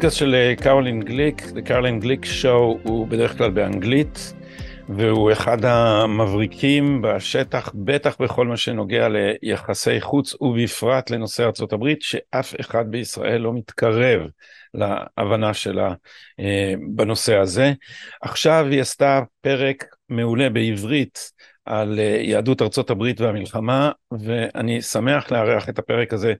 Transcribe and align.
הפודקאסט 0.00 0.18
של 0.18 0.54
קרולין 0.60 1.00
גליק, 1.00 1.42
The 1.42 1.68
Caroline 1.68 2.04
Glick 2.04 2.24
Show, 2.42 2.88
הוא 2.88 3.08
בדרך 3.08 3.38
כלל 3.38 3.50
באנגלית, 3.50 4.32
והוא 4.88 5.32
אחד 5.32 5.64
המבריקים 5.64 7.02
בשטח, 7.02 7.70
בטח 7.74 8.16
בכל 8.20 8.46
מה 8.46 8.56
שנוגע 8.56 9.08
ליחסי 9.08 10.00
חוץ, 10.00 10.34
ובפרט 10.40 11.10
לנושא 11.10 11.42
ארה"ב, 11.42 11.94
שאף 12.00 12.54
אחד 12.60 12.90
בישראל 12.90 13.40
לא 13.40 13.52
מתקרב 13.52 14.20
להבנה 14.74 15.54
שלה 15.54 15.94
אה, 16.40 16.74
בנושא 16.94 17.36
הזה. 17.36 17.72
עכשיו 18.22 18.66
היא 18.70 18.80
עשתה 18.80 19.20
פרק 19.40 19.84
מעולה 20.08 20.50
בעברית 20.50 21.30
על 21.64 21.98
אה, 21.98 22.20
יהדות 22.22 22.62
ארצות 22.62 22.90
הברית 22.90 23.20
והמלחמה, 23.20 23.90
ואני 24.20 24.82
שמח 24.82 25.32
לארח 25.32 25.68
את 25.68 25.78
הפרק 25.78 26.12
הזה 26.12 26.34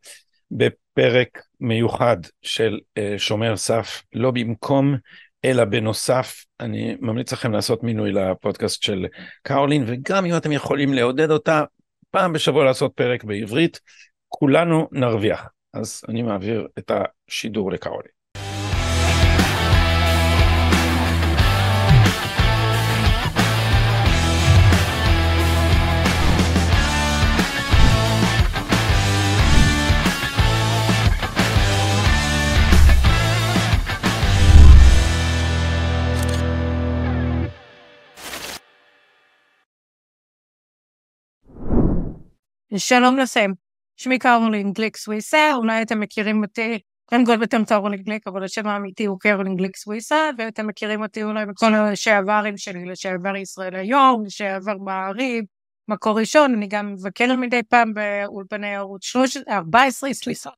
בפרק 0.51 1.43
מיוחד 1.61 2.17
של 2.43 2.79
אה, 2.99 3.15
שומר 3.19 3.57
סף, 3.57 4.03
לא 4.13 4.31
במקום 4.31 4.97
אלא 5.45 5.65
בנוסף, 5.65 6.45
אני 6.61 6.97
ממליץ 7.01 7.33
לכם 7.33 7.53
לעשות 7.53 7.83
מינוי 7.83 8.13
לפודקאסט 8.13 8.83
של 8.83 9.07
קרולין, 9.43 9.85
וגם 9.87 10.25
אם 10.25 10.37
אתם 10.37 10.53
יכולים 10.53 10.95
לעודד 10.95 11.31
אותה, 11.31 11.63
פעם 12.11 12.33
בשבוע 12.33 12.65
לעשות 12.65 12.93
פרק 12.95 13.25
בעברית, 13.25 13.81
כולנו 14.29 14.89
נרוויח. 14.93 15.47
אז 15.75 16.03
אני 16.09 16.23
מעביר 16.23 16.69
את 16.79 16.91
השידור 16.91 17.73
לקרולין. 17.73 18.20
שלום 42.77 43.19
לכם, 43.19 43.51
שמי 43.97 44.19
קרולין 44.19 44.73
גליק 44.73 44.97
סוויסה, 44.97 45.55
אולי 45.55 45.83
אתם 45.83 46.01
מכירים 46.01 46.43
אותי, 46.43 46.79
קודם 47.05 47.27
כל 47.27 47.45
אתם 47.45 47.65
קרולין 47.65 48.03
גליק, 48.03 48.27
אבל 48.27 48.45
השם 48.45 48.67
האמיתי 48.67 49.05
הוא 49.05 49.21
קרולין 49.21 49.57
גליק 49.57 49.77
סוויסה, 49.77 50.31
ואתם 50.39 50.67
מכירים 50.67 51.03
אותי 51.03 51.23
אולי 51.23 51.47
בכל 51.47 51.75
השעברים 51.75 52.57
שלי, 52.57 52.85
לשעבר 52.85 53.37
ישראל 53.37 53.75
היום, 53.75 54.25
לשעבר 54.25 54.77
מעריב, 54.79 55.45
מקור 55.89 56.19
ראשון, 56.19 56.55
אני 56.55 56.67
גם 56.67 56.93
מבקרת 56.93 57.39
מדי 57.39 57.63
פעם 57.69 57.95
באולפני 57.95 58.77
ערוץ 58.77 59.13
14, 59.49 60.13
סליחה. 60.13 60.51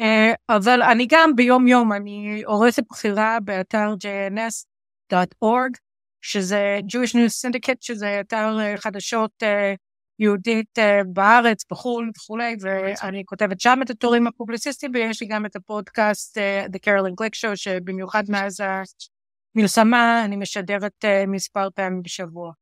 אה, 0.00 0.32
אבל 0.48 0.82
אני 0.82 1.06
גם 1.10 1.36
ביום 1.36 1.68
יום, 1.68 1.92
אני 1.92 2.42
עורכת 2.44 2.82
בחירה 2.90 3.38
באתר 3.44 3.94
jns.org, 4.04 5.78
שזה 6.22 6.78
Jewish 6.92 7.12
News 7.14 7.46
Syndicate, 7.46 7.78
שזה 7.80 8.20
אתר 8.20 8.58
אה, 8.60 8.76
חדשות 8.76 9.30
אה, 9.42 9.74
יהודית 10.18 10.78
אה, 10.78 11.00
בארץ, 11.06 11.64
בחו"ל 11.70 12.10
וכולי, 12.16 12.56
ואני 12.60 13.22
כותבת 13.26 13.60
שם 13.60 13.78
את 13.82 13.90
הטורים 13.90 14.26
הפובליציסטיים, 14.26 14.92
ויש 14.94 15.22
לי 15.22 15.28
גם 15.28 15.46
את 15.46 15.56
הפודקאסט 15.56 16.38
uh, 16.38 16.68
The 16.68 16.78
Carolyn 16.86 17.12
Glick 17.22 17.34
Show, 17.34 17.56
שבמיוחד 17.56 18.22
מאז 18.28 18.56
המלחמה 19.56 20.24
אני 20.24 20.36
משדרת 20.36 21.04
uh, 21.04 21.26
מספר 21.26 21.68
פעמים 21.74 22.02
בשבוע. 22.02 22.52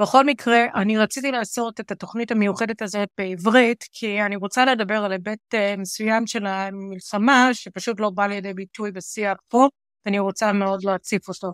בכל 0.00 0.24
מקרה, 0.24 0.64
אני 0.74 0.98
רציתי 0.98 1.30
לעשות 1.30 1.80
את 1.80 1.90
התוכנית 1.90 2.30
המיוחדת 2.30 2.82
הזאת 2.82 3.08
בעברית, 3.18 3.84
כי 3.92 4.22
אני 4.22 4.36
רוצה 4.36 4.64
לדבר 4.64 5.04
על 5.04 5.12
היבט 5.12 5.54
מסוים 5.78 6.26
של 6.26 6.46
המלחמה, 6.46 7.48
שפשוט 7.52 8.00
לא 8.00 8.10
בא 8.10 8.26
לידי 8.26 8.54
ביטוי 8.54 8.92
בשיח 8.92 9.36
פה, 9.48 9.68
ואני 10.06 10.18
רוצה 10.18 10.52
מאוד 10.52 10.84
להציף 10.84 11.28
אותו. 11.28 11.52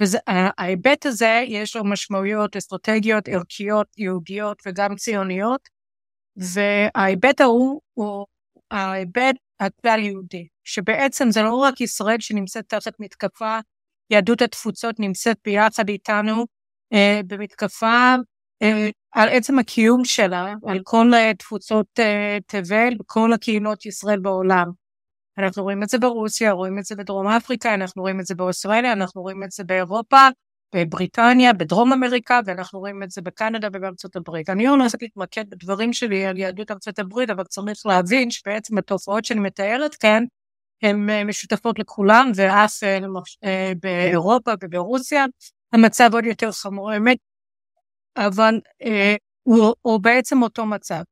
וההיבט 0.00 1.06
הזה 1.06 1.42
יש 1.46 1.76
לו 1.76 1.84
משמעויות 1.84 2.56
אסטרטגיות, 2.56 3.28
ערכיות, 3.28 3.86
יהודיות 3.98 4.62
וגם 4.66 4.96
ציוניות, 4.96 5.68
וההיבט 6.36 7.40
ההוא 7.40 7.80
הוא 7.94 8.26
ההיבט 8.70 9.36
הכלל 9.60 9.98
יהודי, 9.98 10.48
שבעצם 10.64 11.30
זה 11.30 11.42
לא 11.42 11.54
רק 11.54 11.80
ישראל 11.80 12.20
שנמצאת 12.20 12.68
תחת 12.68 12.92
מתקפה, 13.00 13.58
יהדות 14.10 14.42
התפוצות 14.42 15.00
נמצאת 15.00 15.38
ביחד 15.44 15.88
איתנו 15.88 16.46
אה, 16.92 17.20
במתקפה 17.26 18.14
אה, 18.62 18.88
על 19.12 19.28
עצם 19.28 19.58
הקיום 19.58 20.04
שלה, 20.04 20.54
על 20.66 20.80
כל 20.84 21.10
תפוצות 21.38 21.86
אה, 21.98 22.38
תבל 22.46 22.94
וכל 23.00 23.32
הקהילות 23.32 23.86
ישראל 23.86 24.20
בעולם. 24.20 24.83
אנחנו 25.38 25.62
רואים 25.62 25.82
את 25.82 25.88
זה 25.88 25.98
ברוסיה, 25.98 26.52
רואים 26.52 26.78
את 26.78 26.84
זה 26.84 26.96
בדרום 26.96 27.26
אפריקה, 27.26 27.74
אנחנו 27.74 28.02
רואים 28.02 28.20
את 28.20 28.26
זה 28.26 28.34
באוסטרליה, 28.34 28.92
אנחנו 28.92 29.22
רואים 29.22 29.42
את 29.42 29.50
זה 29.50 29.64
באירופה, 29.64 30.28
בבריטניה, 30.74 31.52
בדרום 31.52 31.92
אמריקה, 31.92 32.40
ואנחנו 32.46 32.78
רואים 32.78 33.02
את 33.02 33.10
זה 33.10 33.22
בקנדה 33.22 33.68
ובארצות 33.72 34.16
הברית. 34.16 34.50
אני 34.50 34.64
לא 34.64 34.70
הולכת 34.70 35.02
להתמקד 35.02 35.50
בדברים 35.50 35.92
שלי 35.92 36.26
על 36.26 36.38
יהדות 36.38 36.70
ארצות 36.70 36.98
הברית, 36.98 37.30
אבל 37.30 37.44
צריך 37.44 37.86
להבין 37.86 38.30
שבעצם 38.30 38.78
התופעות 38.78 39.24
שאני 39.24 39.40
מתארת 39.40 39.94
כאן, 39.94 40.24
הן 40.82 41.10
אה, 41.10 41.24
משותפות 41.24 41.78
לכולם, 41.78 42.30
ואף 42.34 42.82
אה, 42.82 42.98
אה, 43.44 43.72
באירופה 43.82 44.50
וברוסיה 44.62 45.24
המצב 45.72 46.10
עוד 46.12 46.24
יותר 46.24 46.52
חמור, 46.52 46.90
האמת, 46.90 47.18
אבל 48.16 48.60
הוא, 49.42 49.74
הוא 49.82 50.00
בעצם 50.00 50.42
אותו 50.42 50.66
מצב. 50.66 51.02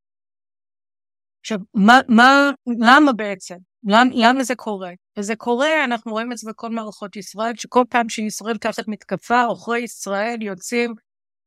עכשיו, 1.41 1.59
מה, 1.75 2.01
מה, 2.09 2.51
למה 2.79 3.13
בעצם? 3.13 3.72
למ, 3.85 4.09
למה 4.13 4.45
זה 4.45 4.55
קורה? 4.55 4.91
וזה 5.19 5.37
קורה, 5.37 5.85
אנחנו 5.85 6.13
רואים 6.13 6.33
את 6.33 6.39
זה 6.39 6.51
בכל 6.51 6.71
מערכות 6.71 7.17
ישראל, 7.17 7.53
שכל 7.57 7.85
פעם 7.89 8.09
שישראל 8.09 8.57
תחת 8.57 8.89
מתקפה, 8.89 9.43
עוכרי 9.43 9.79
ישראל 9.81 10.43
יוצאים 10.43 10.95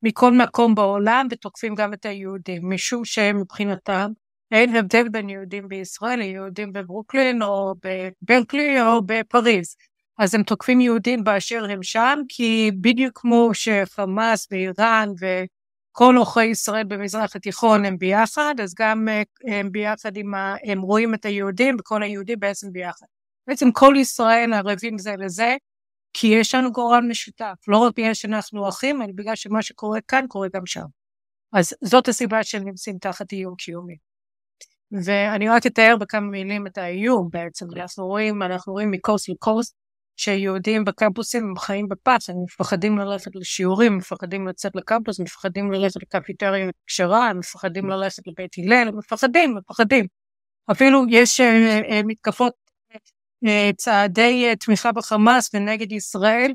מכל 0.04 0.34
מקום 0.34 0.76
בעולם 0.76 1.28
ותוקפים 1.32 1.76
גם 1.76 1.94
את 1.94 2.06
היהודים, 2.06 2.70
משום 2.70 3.06
שמבחינתם 3.06 4.12
אין 4.52 4.76
הבדל 4.76 5.10
בין 5.10 5.30
יהודים 5.30 5.68
בישראל 5.68 6.20
ליהודים 6.20 6.74
בברוקלין 6.74 7.42
או 7.42 7.74
בברקלי 7.84 8.82
או 8.82 9.02
בפריז. 9.06 9.76
אז 10.18 10.36
הם 10.36 10.44
תוקפים 10.44 10.82
יהודים 10.82 11.24
באשר 11.24 11.66
הם 11.70 11.84
שם, 11.84 12.20
כי 12.30 12.72
בדיוק 12.82 13.20
כמו 13.20 13.50
שחמאס 13.54 14.48
ואיראן 14.52 15.10
ו... 15.22 15.26
כל 15.98 16.16
עוכרי 16.18 16.46
ישראל 16.46 16.84
במזרח 16.84 17.36
התיכון 17.36 17.86
הם 17.86 17.98
ביחד, 17.98 18.56
אז 18.64 18.74
גם 18.80 19.08
אה, 19.10 19.22
הם 19.58 19.72
ביחד 19.72 20.18
עם 20.18 20.34
ה... 20.34 20.56
הם 20.64 20.82
רואים 20.82 21.14
את 21.14 21.26
היהודים 21.26 21.76
וכל 21.80 22.04
היהודים 22.04 22.40
בעצם 22.40 22.72
ביחד. 22.72 23.06
בעצם 23.48 23.72
כל 23.72 23.94
ישראל 23.98 24.54
ערבים 24.54 24.98
זה 24.98 25.16
לזה, 25.18 25.56
כי 26.14 26.28
יש 26.28 26.56
לנו 26.56 26.72
גורל 26.72 27.02
משותף, 27.10 27.54
לא 27.68 27.78
רק 27.78 27.94
בגלל 27.98 28.14
שאנחנו 28.14 28.70
אחים, 28.70 29.02
אלא 29.02 29.12
בגלל 29.16 29.36
שמה 29.36 29.62
שקורה 29.62 30.00
כאן 30.08 30.26
קורה 30.28 30.48
גם 30.54 30.66
שם. 30.66 30.86
אז 31.54 31.74
זאת 31.84 32.08
הסיבה 32.08 32.44
שהם 32.44 32.64
נמצאים 32.64 32.98
תחת 32.98 33.32
איום 33.32 33.56
קיומי. 33.56 33.98
ואני 35.06 35.50
רק 35.50 35.66
אתאר 35.66 35.96
בכמה 36.00 36.28
מילים 36.28 36.68
את 36.68 36.78
האיום 36.78 37.30
בעצם, 37.32 37.66
אנחנו 37.76 38.06
רואים, 38.08 38.44
אנחנו 38.44 38.74
רואים 38.74 38.92
מקורס 38.92 39.30
לקורס, 39.30 39.74
שיהודים 40.18 40.86
בקמפוסים 40.86 41.44
הם 41.44 41.58
חיים 41.58 41.90
בפס, 41.90 42.30
הם 42.30 42.36
מפחדים 42.44 42.98
ללכת 42.98 43.36
לשיעורים, 43.36 43.98
מפחדים 43.98 44.48
לצאת 44.48 44.76
לקמפוס, 44.76 45.20
מפחדים 45.20 45.72
ללכת 45.72 46.02
לקפיטריה 46.02 46.70
כשרה, 46.88 47.30
הם 47.30 47.40
מפחדים 47.40 47.90
ללכת 47.90 48.28
לבית 48.28 48.56
הלל, 48.58 48.88
הם 48.88 48.98
מפחדים, 48.98 49.56
מפחדים. 49.56 50.06
אפילו 50.72 51.04
יש 51.10 51.42
uh, 51.42 51.44
uh, 51.44 51.94
מתקפות, 52.06 52.54
uh, 53.46 53.50
צעדי 53.78 54.54
תמיכה 54.60 54.92
בחמאס 54.92 55.50
ונגד 55.54 55.92
ישראל, 55.92 56.52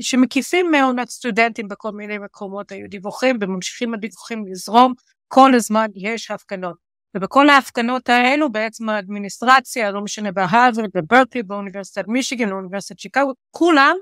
שמקיפים 0.00 0.70
מעונת 0.70 1.08
סטודנטים 1.08 1.68
בכל 1.68 1.90
מיני 1.92 2.18
מקומות, 2.18 2.72
היו 2.72 2.88
דיווחים 2.88 3.38
וממשיכים 3.40 3.94
הדיווחים 3.94 4.44
לזרום, 4.46 4.92
כל 5.28 5.54
הזמן 5.54 5.86
יש 5.94 6.30
הפגנות. 6.30 6.89
ובכל 7.16 7.48
ההפגנות 7.48 8.08
האלו 8.08 8.52
בעצם 8.52 8.88
האדמיניסטרציה, 8.88 9.90
לא 9.90 10.00
משנה 10.00 10.32
בהרווארד, 10.32 10.90
בברקלי, 10.94 11.42
באוניברסיטת 11.42 12.08
מישיגן, 12.08 12.50
באוניברסיטת 12.50 12.98
שיקגו, 12.98 13.32
כולם 13.50 13.96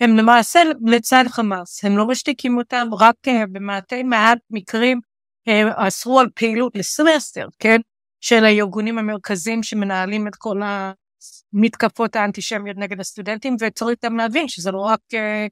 הם 0.00 0.16
למעשה 0.16 0.62
לצד 0.86 1.24
חמאס, 1.28 1.84
הם 1.84 1.96
לא 1.96 2.06
משתיקים 2.06 2.58
אותם, 2.58 2.88
רק 3.00 3.14
אה, 3.28 3.46
במעטי 3.52 4.02
מעט 4.02 4.38
מקרים 4.50 5.00
הם 5.46 5.66
אה, 5.66 5.88
אסרו 5.88 6.20
על 6.20 6.26
פעילות 6.34 6.76
לסמסטר, 6.76 7.48
כן, 7.58 7.80
של 8.20 8.44
הארגונים 8.44 8.98
המרכזיים 8.98 9.62
שמנהלים 9.62 10.28
את 10.28 10.36
כל 10.36 10.60
המתקפות 10.62 12.16
האנטישמיות 12.16 12.76
נגד 12.76 13.00
הסטודנטים, 13.00 13.56
וצריך 13.60 13.98
גם 14.04 14.16
להבין 14.16 14.48
שזה 14.48 14.70
לא 14.70 14.80
רק 14.80 15.00
אה, 15.14 15.46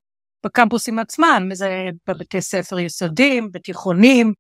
בקמפוסים 0.45 0.99
עצמם, 0.99 1.49
זה 1.53 1.89
בבתי 2.07 2.41
ספר 2.41 2.79
יסודיים, 2.79 3.49
בתיכונים, 3.53 4.33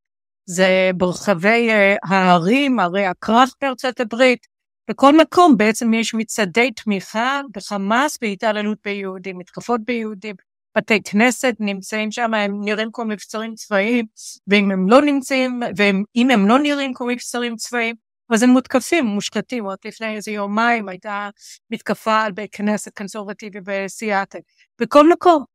זה 0.52 0.90
ברחבי 0.96 1.70
אה, 1.70 1.96
הערים, 2.04 2.80
ערי 2.80 3.06
הקרב 3.06 3.48
בארצות 3.60 4.00
הברית, 4.00 4.46
בכל 4.90 5.16
מקום 5.16 5.56
בעצם 5.56 5.94
יש 5.94 6.14
מצעדי 6.14 6.70
תמיכה 6.70 7.40
בחמאס 7.56 8.18
בהתעללות 8.20 8.78
ביהודים, 8.84 9.38
מתקפות 9.38 9.80
ביהודים, 9.84 10.34
בתי 10.76 11.02
כנסת 11.02 11.54
נמצאים 11.60 12.10
שם, 12.10 12.34
הם 12.34 12.60
נראים 12.64 12.88
כמו 12.92 13.04
מבצרים 13.04 13.54
צבאיים, 13.54 14.04
ואם 14.46 14.70
הם 14.70 14.88
לא 14.88 15.02
נמצאים, 15.02 15.60
ואם 15.76 16.30
הם 16.30 16.48
לא 16.48 16.58
נראים 16.58 16.94
כמו 16.94 17.06
מבצרים 17.06 17.56
צבאיים, 17.56 17.94
אז 18.30 18.42
הם 18.42 18.50
מותקפים, 18.50 19.04
מושחתים. 19.06 19.68
רק 19.68 19.86
לפני 19.86 20.16
איזה 20.16 20.30
יומיים 20.30 20.88
הייתה 20.88 21.28
מתקפה 21.70 22.20
על 22.20 22.32
בית 22.32 22.54
כנסת 22.54 22.96
קונסרבטיבי 22.96 23.58
בסיאטל. 23.64 24.38
בכל 24.80 25.10
מקום. 25.10 25.51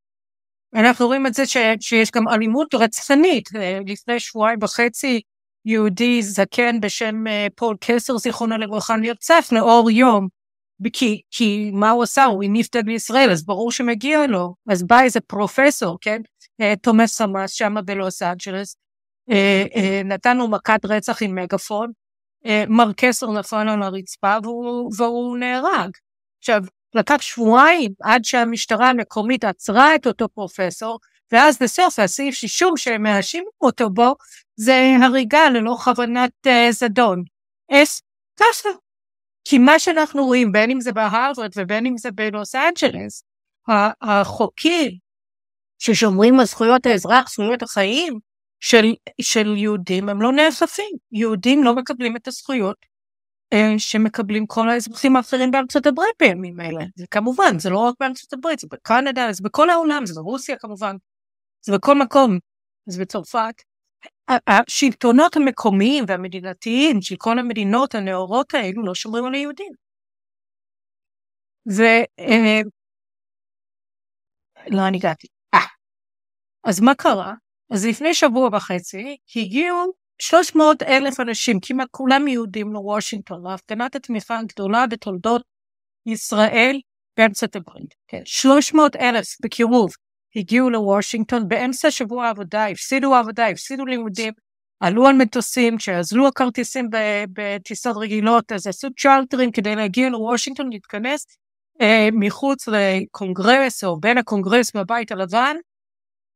אנחנו 0.75 1.08
רואים 1.08 1.28
את 1.28 1.34
זה 1.34 1.46
ש, 1.46 1.58
שיש 1.80 2.12
גם 2.12 2.28
אלימות 2.28 2.74
רצחנית. 2.74 3.50
לפני 3.88 4.19
שבועיים 4.19 4.60
וחצי 4.64 5.22
יהודי 5.66 6.22
זקן 6.24 6.80
בשם 6.80 7.28
אה, 7.28 7.48
פול 7.56 7.75
קסלר, 7.80 8.18
זיכרונו 8.18 8.58
לברכה, 8.58 8.96
נרצח 8.96 9.48
לאור 9.52 9.92
יום. 9.92 10.28
כי, 10.94 11.22
כי 11.31 11.72
מה 11.74 11.90
הוא 11.90 12.04
עשה? 12.04 12.25
הוא 12.25 12.44
הניף 12.44 12.68
דגל 12.75 12.92
ישראל, 12.92 13.31
אז 13.31 13.46
ברור 13.46 13.72
שמגיע 13.72 14.28
לו. 14.28 14.56
אז 14.69 14.84
בא 14.84 15.02
איזה 15.02 15.19
פרופסור, 15.19 15.98
כן? 16.02 16.22
אה, 16.62 16.74
תומך 16.81 17.13
חמאס 17.18 17.51
שם 17.52 17.75
בלוס 17.86 18.22
אנג'לס, 18.22 18.75
אה, 19.31 20.34
לו 20.34 20.48
מכת 20.48 20.86
רצח 20.86 21.24
עם 21.24 21.36
מגפון, 21.36 21.92
מר 22.68 22.92
קסר 22.98 23.31
נפל 23.31 23.70
על 23.70 23.84
הרצפה 23.84 24.36
והוא, 24.44 24.92
והוא 24.98 25.38
נהרג. 25.38 25.90
עכשיו, 26.40 26.63
לקח 26.98 27.22
שבועיים 27.22 27.92
עד 28.04 28.26
שהמשטרה 28.26 28.90
המקומית 28.90 29.44
עצרה 29.44 29.96
את 29.96 30.08
אותו 30.08 30.30
פרופסור, 30.30 31.00
ואז 31.32 31.58
בסוף 31.62 32.00
הסעיף 32.00 32.36
שישום 32.36 32.78
שהם 32.78 33.04
מאשימים 33.04 33.48
אותו 33.62 33.90
בו, 33.90 34.16
זה 34.56 34.96
הריגה 35.02 35.50
ללא 35.50 35.78
כוונת 35.84 36.32
uh, 36.48 36.72
זדון. 36.72 37.24
אס, 37.72 38.02
ככה. 38.40 38.70
כי 39.46 39.58
מה 39.58 39.80
שאנחנו 39.80 40.26
רואים, 40.26 40.52
בין 40.52 40.72
אם 40.72 40.82
זה 40.82 40.92
בהרווארד 40.92 41.52
ובין 41.56 41.86
אם 41.86 41.98
זה 41.98 42.12
בלוס 42.12 42.56
אנג'לס, 42.56 43.24
החוקים 44.02 44.92
ששומרים 45.80 46.40
על 46.40 46.46
זכויות 46.46 46.86
האזרח, 46.86 47.30
זכויות 47.30 47.64
החיים 47.64 48.20
של, 48.60 48.86
של 49.22 49.58
יהודים, 49.58 50.10
הם 50.10 50.22
לא 50.22 50.32
נאספים. 50.32 50.96
יהודים 51.12 51.64
לא 51.64 51.76
מקבלים 51.76 52.16
את 52.16 52.28
הזכויות 52.28 52.78
שמקבלים 53.78 54.48
כל 54.48 54.70
האזרחים 54.70 55.16
האחרים 55.16 55.52
בארצות 55.52 55.86
הברית 55.86 56.16
בימים 56.20 56.60
אלה. 56.60 56.86
זה 56.96 57.06
כמובן, 57.12 57.60
זה 57.60 57.70
לא 57.70 57.80
רק 57.80 57.96
בארצות 58.00 58.34
הברית, 58.34 58.60
זה 58.60 58.68
בקנדה, 58.72 59.28
זה 59.32 59.44
בכל 59.44 59.70
העולם, 59.70 60.06
זה 60.06 60.14
ברוסיה 60.16 60.58
כמובן, 60.58 60.96
זה 61.66 61.74
בכל 61.74 61.96
מקום, 61.96 62.38
זה 62.86 63.02
בצרפת. 63.02 63.62
השלטונות 64.48 65.36
המקומיים 65.36 66.04
והמדינתיים 66.08 67.02
של 67.02 67.16
כל 67.18 67.40
המדינות 67.40 67.96
הנאורות 67.96 68.54
האלו 68.54 68.86
לא 68.86 68.96
שומרים 68.96 69.26
על 69.26 69.34
היהודים. 69.34 69.72
ו... 71.72 71.82
אה, 72.20 72.62
לא, 74.68 74.88
אני 74.88 74.98
הגעתי. 74.98 75.28
אה. 75.54 75.60
אז 76.64 76.82
מה 76.82 76.96
קרה? 76.96 77.34
אז 77.72 77.86
לפני 77.86 78.14
שבוע 78.14 78.50
וחצי 78.54 79.18
הגיעו 79.36 79.94
300 80.22 80.84
אלף 80.84 81.19
אנשים, 81.19 81.60
כמעט 81.62 81.88
כולם 81.92 82.28
יהודים 82.28 82.74
לוושינגטון, 82.74 83.44
להפגנת 83.44 83.96
התמיכה 83.96 84.40
הגדולה 84.40 84.88
בתולדות 84.88 85.42
ישראל 86.06 86.80
בארצות 87.18 87.56
הברית. 87.56 87.96
כן, 88.08 88.22
300 88.25 88.96
אלף 88.96 89.38
בקירוב 89.44 89.92
הגיעו 90.36 90.69
לוושינגטון 90.69 91.48
באמצע 91.48 91.92
שבוע 91.92 92.25
העבודה, 92.25 92.68
הפסידו 92.68 93.16
עבודה, 93.16 93.48
הפסידו 93.48 93.86
לימודים, 93.86 94.34
עלו 94.80 95.08
על 95.08 95.16
מטוסים, 95.16 95.78
כשעזלו 95.78 96.28
הכרטיסים 96.28 96.90
בטיסות 97.34 97.98
רגילות, 97.98 98.52
אז 98.52 98.68
עשו 98.68 98.88
צ'ארטרים 99.00 99.52
כדי 99.52 99.75
להגיע 99.75 100.10
לוושינגטון, 100.10 100.70
להתכנס 100.70 101.25
אה, 101.81 102.10
מחוץ 102.13 102.68
לקונגרס 102.68 103.84
או 103.84 104.00
בין 104.00 104.18
הקונגרס 104.18 104.75
והבית 104.75 105.12
הלבן, 105.12 105.56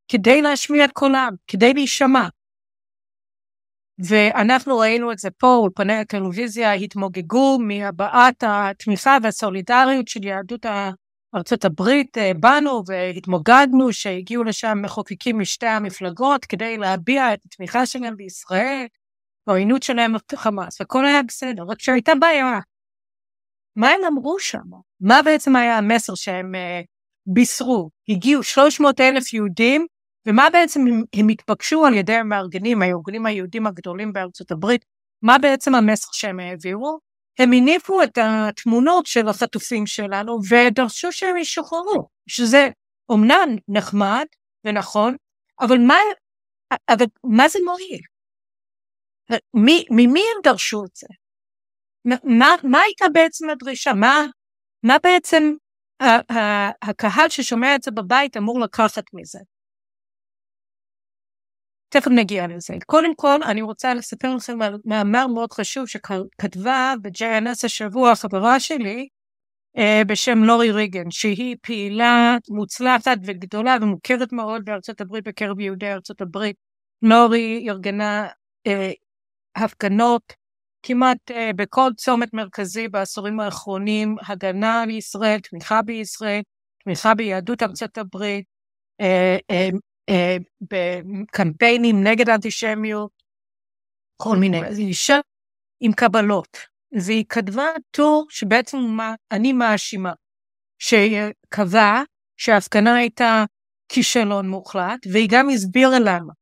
כדי 0.07 0.41
להשמיע 0.41 0.85
את 0.85 0.91
קולם, 0.91 1.33
כדי 1.47 1.73
להישמע. 1.73 2.27
ואנחנו 4.07 4.77
ראינו 4.77 5.11
את 5.11 5.19
זה 5.19 5.31
פה, 5.31 5.55
אולפני 5.55 5.93
הטלוויזיה 5.93 6.73
התמוגגו 6.73 7.59
מהבעת 7.59 8.43
התמיכה 8.47 9.17
והסולידריות 9.23 10.07
של 10.07 10.23
יהדות 10.23 10.65
ארצות 11.35 11.65
הברית 11.65 12.17
אה, 12.17 12.31
בנו 12.39 12.83
והתמוגגנו 12.87 13.93
שהגיעו 13.93 14.43
לשם 14.43 14.77
מחוקקים 14.81 15.39
משתי 15.39 15.67
המפלגות 15.67 16.45
כדי 16.45 16.77
להביע 16.77 17.33
את 17.33 17.39
התמיכה 17.45 17.85
שלהם 17.85 18.15
בישראל, 18.15 18.85
העוינות 19.47 19.83
שלהם 19.83 20.13
בחמאס, 20.33 20.81
והכל 20.81 21.05
היה 21.05 21.23
בסדר, 21.23 21.63
רק 21.67 21.79
שהייתה 21.79 22.11
בעיה. 22.19 22.59
מה 23.75 23.89
הם 23.89 24.01
אמרו 24.07 24.39
שם? 24.39 24.69
מה 24.99 25.21
בעצם 25.25 25.55
היה 25.55 25.77
המסר 25.77 26.15
שהם 26.15 26.55
uh, 26.55 26.85
בישרו? 27.25 27.89
הגיעו 28.09 28.43
300 28.43 29.01
אלף 29.01 29.33
יהודים 29.33 29.87
ומה 30.25 30.47
בעצם 30.53 30.81
הם, 31.13 31.29
התבקשו 31.29 31.85
על 31.85 31.93
ידי 31.93 32.13
המארגנים, 32.13 32.81
הארגונים 32.81 33.25
היהודים 33.25 33.67
הגדולים 33.67 34.13
בארצות 34.13 34.51
הברית, 34.51 34.85
מה 35.21 35.37
בעצם 35.37 35.75
המסר 35.75 36.07
שהם 36.11 36.39
העבירו? 36.39 36.99
הם 37.39 37.53
הניפו 37.53 38.03
את 38.03 38.17
התמונות 38.21 39.05
של 39.05 39.27
החטופים 39.27 39.87
שלנו 39.87 40.37
ודרשו 40.49 41.11
שהם 41.11 41.37
ישוחררו, 41.37 42.07
שזה 42.27 42.69
אומנם 43.09 43.55
נחמד 43.67 44.25
ונכון, 44.65 45.15
אבל 45.59 45.77
מה, 45.77 45.97
אבל 46.89 47.05
מה 47.23 47.49
זה 47.49 47.59
מועיל? 47.65 48.01
ממי 49.91 50.19
הם 50.19 50.41
דרשו 50.43 50.83
את 50.85 50.95
זה? 50.95 51.07
מה, 52.23 52.55
מה 52.63 52.79
הייתה 52.79 53.05
בעצם 53.13 53.49
הדרישה? 53.49 53.93
מה, 53.93 54.25
מה 54.83 54.95
בעצם 55.03 55.53
הקהל 56.81 57.29
ששומע 57.29 57.75
את 57.75 57.83
זה 57.83 57.91
בבית 57.91 58.37
אמור 58.37 58.59
לקחת 58.59 59.03
מזה? 59.13 59.39
תכף 61.91 62.07
נגיע 62.07 62.47
לזה. 62.47 62.73
קודם 62.85 63.15
כל, 63.15 63.43
אני 63.43 63.61
רוצה 63.61 63.93
לספר 63.93 64.35
לכם 64.35 64.61
על 64.61 64.77
מאמר 64.85 65.27
מאוד 65.27 65.53
חשוב 65.53 65.87
שכתבה 65.87 66.93
ב-JNS 67.01 67.65
השבוע 67.65 68.15
חברה 68.15 68.59
שלי 68.59 69.07
אה, 69.77 70.01
בשם 70.07 70.43
לורי 70.43 70.71
ריגן, 70.71 71.11
שהיא 71.11 71.55
פעילה 71.61 72.37
מוצלחת 72.49 73.17
וגדולה 73.25 73.77
ומוכרת 73.81 74.31
מאוד 74.33 74.65
בארצות 74.65 75.01
הברית 75.01 75.23
בקרב 75.23 75.59
יהודי 75.59 75.91
ארצות 75.93 76.21
הברית. 76.21 76.55
לורי 77.01 77.65
ארגנה 77.69 78.27
אה, 78.67 78.91
הפגנות 79.55 80.33
כמעט 80.83 81.31
אה, 81.31 81.51
בכל 81.55 81.89
צומת 81.97 82.33
מרכזי 82.33 82.87
בעשורים 82.87 83.39
האחרונים, 83.39 84.15
הגנה 84.27 84.85
לישראל, 84.85 85.39
תמיכה 85.39 85.81
בישראל, 85.81 86.41
תמיכה 86.83 87.13
ביהדות 87.13 87.63
ארצות 87.63 87.97
הברית, 87.97 88.45
אה, 89.01 89.37
אה, 89.51 89.69
בקמפיינים 90.61 92.03
נגד 92.03 92.29
אנטישמיות, 92.29 93.11
כל 94.17 94.37
מיני. 94.37 94.67
אז 94.67 94.77
היא 94.77 94.87
אישה 94.87 95.19
עם 95.79 95.91
קבלות, 95.91 96.57
והיא 97.05 97.25
כתבה 97.29 97.65
טור 97.91 98.27
שבעצם 98.29 98.77
מה, 98.77 99.15
אני 99.31 99.53
מאשימה, 99.53 100.13
שקבע 100.79 102.01
שההפגנה 102.37 102.95
הייתה 102.95 103.45
כישלון 103.89 104.49
מוחלט, 104.49 104.99
והיא 105.11 105.27
גם 105.31 105.49
הסבירה 105.49 105.99
למה. 105.99 106.33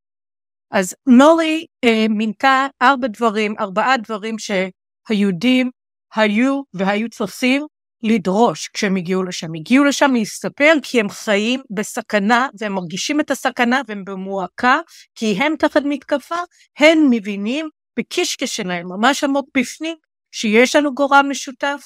אז 0.71 0.95
נורי 1.07 1.65
אה, 1.83 2.05
מינתה 2.09 2.67
ארבע 2.81 3.07
דברים, 3.07 3.55
ארבעה 3.59 3.97
דברים 3.97 4.35
שהיהודים 4.39 5.71
היו 6.15 6.61
והיו 6.73 7.09
צריכים 7.09 7.65
לדרוש 8.03 8.69
כשהם 8.73 8.95
הגיעו 8.95 9.23
לשם. 9.23 9.55
הגיעו 9.55 9.85
לשם 9.85 10.11
להסתפר 10.13 10.73
כי 10.83 10.99
הם 10.99 11.09
חיים 11.09 11.61
בסכנה 11.69 12.47
והם 12.59 12.73
מרגישים 12.73 13.19
את 13.19 13.31
הסכנה 13.31 13.81
והם 13.87 14.05
במועקה 14.05 14.79
כי 15.15 15.33
הם 15.33 15.55
תחת 15.59 15.81
מתקפה, 15.85 16.35
הם 16.77 17.07
מבינים 17.09 17.69
בקישקש 17.99 18.55
שלהם, 18.55 18.87
ממש 18.87 19.23
עמוק 19.23 19.49
בפנים, 19.57 19.95
שיש 20.31 20.75
לנו 20.75 20.93
גורם 20.93 21.25
משותף 21.29 21.81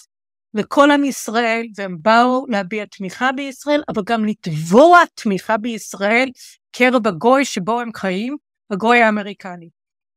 לכל 0.53 0.91
עם 0.91 1.03
ישראל 1.03 1.65
והם 1.75 1.97
באו 2.01 2.45
להביע 2.49 2.85
תמיכה 2.85 3.31
בישראל 3.31 3.83
אבל 3.89 4.01
גם 4.05 4.25
לתבוע 4.25 4.99
תמיכה 5.15 5.57
בישראל 5.57 6.29
קרב 6.75 7.07
הגוי 7.07 7.45
שבו 7.45 7.81
הם 7.81 7.89
חיים, 7.95 8.37
הגוי 8.71 9.01
האמריקני. 9.01 9.69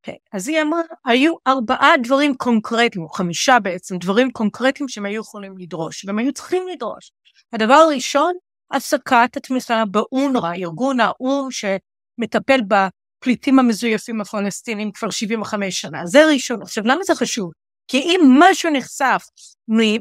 Okay. 0.06 0.10
אוקיי, 0.10 0.18
אז 0.32 0.48
היא 0.48 0.62
אמרה, 0.62 0.80
היו 1.04 1.34
ארבעה 1.46 1.92
דברים 2.02 2.34
קונקרטיים, 2.34 3.04
או 3.04 3.08
חמישה 3.08 3.58
בעצם, 3.58 3.96
דברים 3.98 4.30
קונקרטיים 4.30 4.88
שהם 4.88 5.06
היו 5.06 5.20
יכולים 5.20 5.58
לדרוש, 5.58 6.04
והם 6.04 6.18
היו 6.18 6.32
צריכים 6.32 6.68
לדרוש. 6.68 7.12
הדבר 7.52 7.74
הראשון, 7.74 8.32
הפסקת 8.72 9.36
התמיכה 9.36 9.84
באונר"א, 9.90 10.54
ארגון 10.54 11.00
האו"ם 11.00 11.48
שמטפל 11.50 12.60
בפליטים 12.68 13.58
המזויפים 13.58 14.20
הפלסטינים 14.20 14.92
כבר 14.92 15.10
75 15.10 15.80
שנה. 15.80 16.06
זה 16.06 16.26
ראשון. 16.32 16.62
עכשיו, 16.62 16.84
למה 16.86 17.04
זה 17.04 17.14
חשוב? 17.14 17.50
כי 17.88 17.98
אם 17.98 18.20
משהו 18.38 18.70
נחשף 18.70 19.22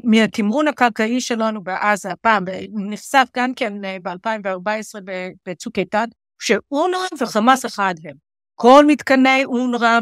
מהתמרון 0.04 0.68
הקרקעי 0.68 1.20
שלנו 1.20 1.62
בעזה, 1.64 2.10
הפעם 2.10 2.44
נחשף 2.90 3.28
גם 3.36 3.54
כן 3.54 3.84
אה, 3.84 3.96
ב-2014 4.02 5.00
בצוק 5.48 5.78
איתן, 5.78 6.04
שאונר"א 6.42 7.22
וחמאס 7.22 7.66
אחד 7.66 7.94
הם. 8.04 8.25
כל 8.58 8.84
מתקני 8.86 9.44
אונר"א 9.44 9.98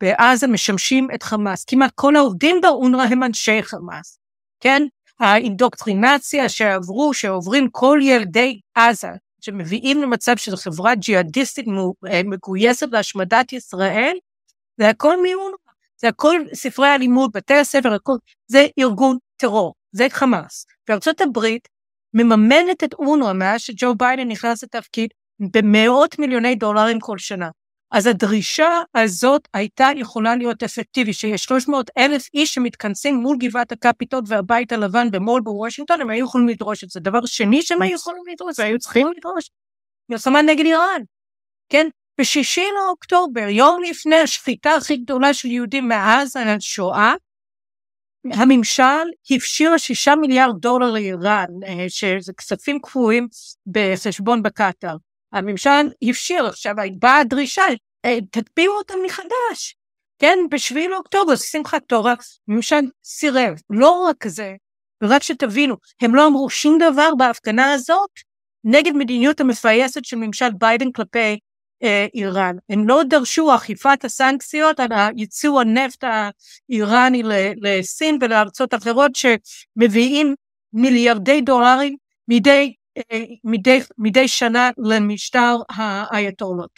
בעזה 0.00 0.46
משמשים 0.46 1.08
את 1.14 1.22
חמאס. 1.22 1.64
כמעט 1.64 1.92
כל 1.94 2.16
העובדים 2.16 2.60
באונר"א 2.60 3.02
הם 3.02 3.22
אנשי 3.22 3.62
חמאס, 3.62 4.18
כן? 4.60 4.82
האינדוקטרינציה 5.20 6.48
שעברו, 6.48 7.14
שעוברים 7.14 7.68
כל 7.70 7.98
ילדי 8.02 8.60
עזה, 8.74 9.08
שמביאים 9.40 10.02
למצב 10.02 10.36
של 10.36 10.56
חברה 10.56 10.94
ג'יהאדיסטית 10.94 11.66
אה, 12.10 12.20
מגויסת 12.24 12.88
להשמדת 12.92 13.52
ישראל, 13.52 14.16
זה 14.76 14.88
הכל 14.88 15.16
מאונר"א. 15.22 15.72
זה 16.00 16.08
הכל 16.08 16.40
ספרי 16.54 16.88
הלימוד, 16.88 17.30
בתי 17.34 17.54
הספר, 17.54 17.94
הכל, 17.94 18.16
זה 18.46 18.66
ארגון 18.78 19.16
טרור, 19.36 19.74
זה 19.92 20.06
חמאס. 20.10 20.66
וארצות 20.88 21.20
הברית 21.20 21.68
מממנת 22.14 22.84
את 22.84 22.94
אונר"א 22.94 23.32
מאז 23.32 23.60
שג'ו 23.60 23.94
ביידן 23.94 24.28
נכנס 24.28 24.64
לתפקיד 24.64 25.10
במאות 25.52 26.18
מיליוני 26.18 26.54
דולרים 26.54 27.00
כל 27.00 27.18
שנה. 27.18 27.50
אז 27.90 28.06
הדרישה 28.06 28.80
הזאת 28.94 29.48
הייתה 29.54 29.88
יכולה 29.96 30.36
להיות 30.36 30.62
אפקטיבית, 30.62 31.14
שיש 31.14 31.44
300 31.44 31.90
אלף 31.98 32.28
איש 32.34 32.54
שמתכנסים 32.54 33.16
מול 33.16 33.36
גבעת 33.40 33.72
הקפיטול 33.72 34.20
והבית 34.26 34.72
הלבן 34.72 35.10
במול 35.10 35.40
בוושינגטון, 35.40 36.00
הם 36.00 36.10
היו 36.10 36.24
יכולים 36.24 36.48
לדרוש 36.48 36.84
את 36.84 36.90
זה. 36.90 37.00
דבר 37.00 37.26
שני 37.26 37.62
שהם 37.62 37.82
היו 37.82 37.94
יכולים 37.94 38.22
לדרוש, 38.32 38.58
והיו 38.58 38.78
צריכים 38.78 39.06
לדרוש, 39.16 39.50
מלחמה 40.08 40.42
נגד 40.42 40.64
איראן. 40.64 41.02
כן, 41.68 41.88
בשישי 42.20 42.64
לאוקטובר, 42.76 43.48
יום 43.48 43.82
לפני 43.90 44.16
השחיטה 44.16 44.70
הכי 44.70 44.96
גדולה 44.96 45.34
של 45.34 45.48
יהודים 45.48 45.88
מאז 45.88 46.36
השואה, 46.36 47.14
הממשל 48.32 48.82
הפשיר 49.30 49.76
שישה 49.76 50.14
מיליארד 50.14 50.54
דולר 50.60 50.90
לאיראן, 50.90 51.46
אה, 51.66 51.84
שזה 51.88 52.32
כספים 52.32 52.78
קבועים 52.80 53.28
בחשבון 53.66 54.42
בקטאר. 54.42 54.96
הממשל 55.32 55.88
הפשיר, 56.02 56.46
עכשיו 56.46 56.74
באה 56.98 57.18
הדרישה, 57.18 57.62
אה, 58.04 58.18
תקפיאו 58.30 58.72
אותם 58.72 58.94
מחדש. 59.04 59.76
כן, 60.18 60.38
בשביעי 60.50 60.88
לאוקטובר, 60.88 61.36
שמחת 61.36 61.82
תורה, 61.86 62.14
הממשל 62.48 62.80
סירב. 63.04 63.60
לא 63.70 64.06
רק 64.08 64.26
זה, 64.26 64.54
ורק 65.02 65.22
שתבינו, 65.22 65.76
הם 66.00 66.14
לא 66.14 66.26
אמרו 66.26 66.50
שום 66.50 66.78
דבר 66.78 67.14
בהפגנה 67.18 67.72
הזאת 67.72 68.10
נגד 68.64 68.92
מדיניות 68.92 69.40
המפייסת 69.40 70.04
של 70.04 70.16
ממשל 70.16 70.50
ביידן 70.58 70.92
כלפי 70.92 71.38
אה, 71.82 72.06
איראן. 72.14 72.56
הם 72.68 72.88
לא 72.88 73.02
דרשו 73.02 73.54
אכיפת 73.54 74.04
הסנקציות 74.04 74.80
על 74.80 74.88
ייצוא 75.16 75.60
הנפט 75.60 76.04
האיראני 76.04 77.22
לסין 77.62 78.18
ולארצות 78.20 78.74
אחרות 78.74 79.10
שמביאים 79.14 80.34
מיליארדי 80.72 81.40
דולרים 81.40 81.96
מדי, 82.28 82.74
מדי, 83.44 83.80
מדי 83.98 84.28
שנה 84.28 84.70
למשטר 84.78 85.56
האייתולות. 85.70 86.70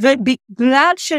ובגלל 0.00 0.92
ש... 0.96 1.12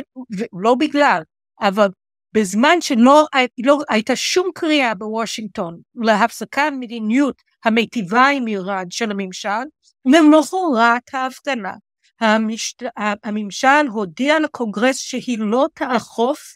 לא 0.64 0.76
בגלל, 0.76 1.22
אבל 1.62 1.88
בזמן 2.34 2.82
שלא 2.82 3.26
לא, 3.64 3.78
הייתה 3.90 4.16
שום 4.16 4.50
קריאה 4.56 4.96
בוושינגטון 4.96 5.80
להפסקת 5.96 6.72
מדיניות 6.80 7.42
המיטיבה 7.66 8.28
עם 8.28 8.48
איראן 8.48 8.90
של 8.90 9.12
הממשל, 9.12 9.64
למחרת 10.06 11.14
ההפגנה 11.14 11.74
המשת... 12.22 12.84
הממשל 13.24 13.88
הודיע 13.92 14.40
לקונגרס 14.40 14.98
שהיא 14.98 15.40
לא 15.40 15.68
תאכוף 15.74 16.56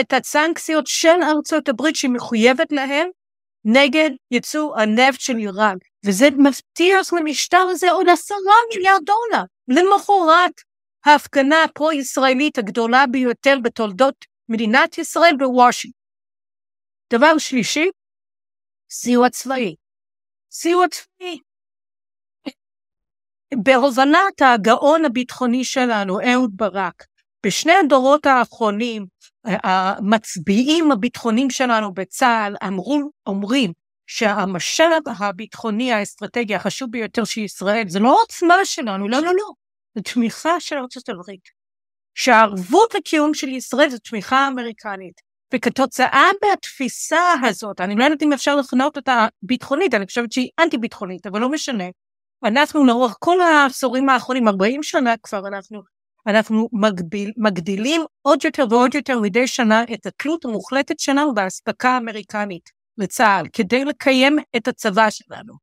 את 0.00 0.12
הסנקציות 0.12 0.86
של 0.86 1.22
ארצות 1.22 1.68
הברית 1.68 1.96
שהיא 1.96 2.10
מחויבת 2.10 2.72
להן 2.72 3.08
נגד 3.64 4.10
ייצוא 4.30 4.80
הנפט 4.80 5.20
של 5.20 5.36
איראן, 5.36 5.76
וזה 6.06 6.28
מבטיח 6.30 7.12
למשטר 7.12 7.66
הזה 7.70 7.90
עוד 7.90 8.08
עשרה 8.08 8.54
מיליארד 8.74 9.02
דולר. 9.04 9.44
למחרת 9.68 10.52
ההפגנה 11.04 11.64
הפרו-ישראלית 11.64 12.58
הגדולה 12.58 13.04
ביותר 13.10 13.56
בתולדות 13.62 14.24
מדינת 14.48 14.98
ישראל 14.98 15.36
בוושינגטון. 15.38 16.06
דבר 17.12 17.38
שלישי, 17.38 17.90
סיוע 18.90 19.30
צבאי. 19.30 19.74
סיוע 20.50 20.86
צבאי 20.88 21.38
בהובלת 23.54 24.42
הגאון 24.42 25.04
הביטחוני 25.04 25.64
שלנו, 25.64 26.18
אהוד 26.20 26.50
ברק, 26.54 27.04
בשני 27.46 27.72
הדורות 27.72 28.26
האחרונים, 28.26 29.06
המצביעים 29.44 30.92
הביטחוניים 30.92 31.50
שלנו 31.50 31.94
בצה"ל 31.94 32.56
אמרו, 32.66 33.10
אומרים 33.26 33.72
שהמשאב 34.06 35.02
הביטחוני 35.18 35.92
האסטרטגי 35.92 36.54
החשוב 36.54 36.90
ביותר 36.90 37.24
של 37.24 37.40
ישראל 37.40 37.84
זה 37.88 37.98
לא 37.98 38.22
עוצמה 38.22 38.64
שלנו, 38.64 39.08
לא, 39.08 39.18
לא, 39.18 39.32
לא, 39.34 39.52
זה 39.94 40.02
תמיכה 40.02 40.60
של 40.60 40.76
ארצות 40.76 41.08
הברית. 41.08 41.48
שהערבות 42.14 42.94
לקיום 42.94 43.34
של 43.34 43.48
ישראל 43.48 43.88
זה 43.88 43.98
תמיכה 43.98 44.48
אמריקנית. 44.48 45.20
וכתוצאה 45.54 46.30
מהתפיסה 46.44 47.32
הזאת, 47.42 47.80
אני 47.80 47.94
לא 47.96 48.04
יודעת 48.04 48.22
אם 48.22 48.32
אפשר 48.32 48.56
לכנות 48.56 48.96
אותה 48.96 49.26
ביטחונית, 49.42 49.94
אני 49.94 50.06
חושבת 50.06 50.32
שהיא 50.32 50.48
אנטי 50.60 50.78
ביטחונית, 50.78 51.26
אבל 51.26 51.40
לא 51.40 51.48
משנה. 51.48 51.84
אנחנו 52.44 52.86
לאורך 52.86 53.16
כל 53.18 53.40
העשורים 53.40 54.08
האחרונים, 54.08 54.48
40 54.48 54.82
שנה 54.82 55.14
כבר, 55.22 55.48
אנחנו, 55.48 55.82
אנחנו 56.26 56.68
מגביל, 56.72 57.32
מגדילים 57.36 58.02
עוד 58.22 58.44
יותר 58.44 58.64
ועוד 58.70 58.94
יותר 58.94 59.20
מדי 59.20 59.46
שנה 59.46 59.82
את 59.94 60.06
התלות 60.06 60.44
המוחלטת 60.44 60.98
שלנו 60.98 61.34
באספקה 61.34 61.90
האמריקנית 61.90 62.75
לצה"ל, 62.98 63.46
כדי 63.52 63.84
לקיים 63.84 64.38
את 64.56 64.68
הצבא 64.68 65.10
שלנו. 65.10 65.54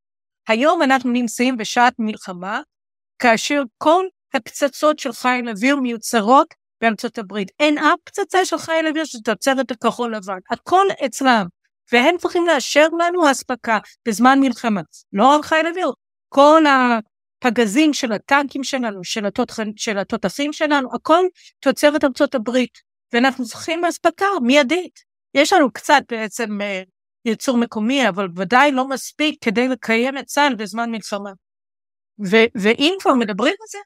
היום 0.48 0.82
אנחנו 0.82 1.12
נמצאים 1.12 1.58
בשעת 1.58 1.94
מלחמה, 2.00 2.62
כאשר 3.20 3.62
כל 3.78 4.06
הפצצות 4.34 5.00
של 5.00 5.14
חיל 5.14 5.50
אוויר 5.50 5.76
מיוצרות 5.76 6.54
בארצות 6.82 7.18
הברית. 7.18 7.52
אין 7.60 7.78
אף 7.78 8.00
פצצה 8.04 8.46
של 8.46 8.58
חיל 8.58 8.88
אוויר 8.88 9.06
שתוצרת 9.06 9.72
הכחול 9.72 10.16
לבן, 10.16 10.38
הכל 10.52 10.86
אצלם. 11.06 11.46
והם 11.92 12.18
צריכים 12.18 12.48
לאשר 12.48 12.88
לנו 13.00 13.32
אספקה 13.32 13.80
בזמן 14.08 14.40
מלחמה. 14.40 14.82
לא 15.14 15.28
רק 15.28 15.46
חיל 15.46 15.68
אוויר, 15.68 15.92
כל 16.30 16.64
הפגזים 16.66 17.94
של 17.94 18.12
הטנקים 18.12 18.64
שלנו, 18.64 19.04
של, 19.04 19.26
התותח, 19.26 19.58
של 19.76 19.98
התותחים 19.98 20.54
שלנו, 20.54 20.90
הכל 20.96 21.26
תוצרת 21.60 22.04
ארצות 22.04 22.36
הברית, 22.36 22.78
ואנחנו 23.14 23.46
צריכים 23.46 23.86
אספקה 23.86 24.26
מיידית. 24.42 25.00
יש 25.34 25.54
לנו 25.54 25.72
קצת 25.72 26.04
בעצם 26.10 26.62
אה, 26.62 26.84
ייצור 27.26 27.58
מקומי, 27.58 28.10
אבל 28.10 28.28
ודאי 28.36 28.72
לא 28.72 28.88
מספיק 28.88 29.38
כדי 29.46 29.68
לקיים 29.68 30.18
את 30.18 30.26
צה"ל 30.26 30.56
בזמן 30.56 30.92
מלחמה. 30.92 31.32
ואם 32.56 32.94
כבר 33.00 33.14
מדברים 33.14 33.56
על 33.62 33.68
זה, 33.72 33.78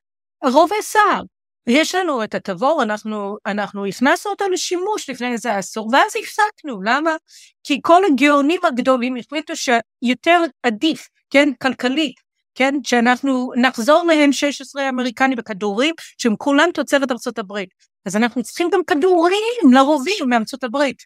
רובי 0.57 0.81
סער. 0.81 1.21
יש 1.67 1.95
לנו 1.95 2.23
את 2.23 2.35
התבור, 2.35 2.83
אנחנו, 2.83 3.37
אנחנו 3.45 3.85
הכנסנו 3.85 4.31
אותו 4.31 4.49
לשימוש 4.49 5.09
לפני 5.09 5.31
איזה 5.31 5.55
עשור, 5.55 5.89
ואז 5.93 6.13
הפסקנו. 6.19 6.81
למה? 6.81 7.15
כי 7.63 7.79
כל 7.83 8.01
הגאונים 8.05 8.59
הגדולים 8.63 9.15
החליטו 9.17 9.53
שיותר 9.55 10.41
עדיף, 10.63 11.07
כן, 11.29 11.49
כלכלית, 11.61 12.15
כן, 12.55 12.75
שאנחנו 12.83 13.51
נחזור 13.55 14.03
להם 14.03 14.31
16 14.31 14.89
אמריקני 14.89 15.35
בכדורים, 15.35 15.95
שהם 16.17 16.35
כולם 16.37 16.69
תוצרת 16.73 17.11
ארצות 17.11 17.39
הברית. 17.39 17.69
אז 18.05 18.15
אנחנו 18.15 18.43
צריכים 18.43 18.69
גם 18.73 18.81
כדורים 18.87 19.71
לרובים 19.73 20.29
מארצות 20.29 20.63
הברית. 20.63 20.97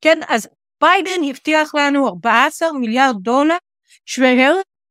כן, 0.00 0.20
אז 0.28 0.48
ביידן 0.84 1.24
הבטיח 1.30 1.74
לנו 1.74 2.08
14 2.08 2.72
מיליארד 2.72 3.16
דולר 3.20 3.56
שווה 4.06 4.28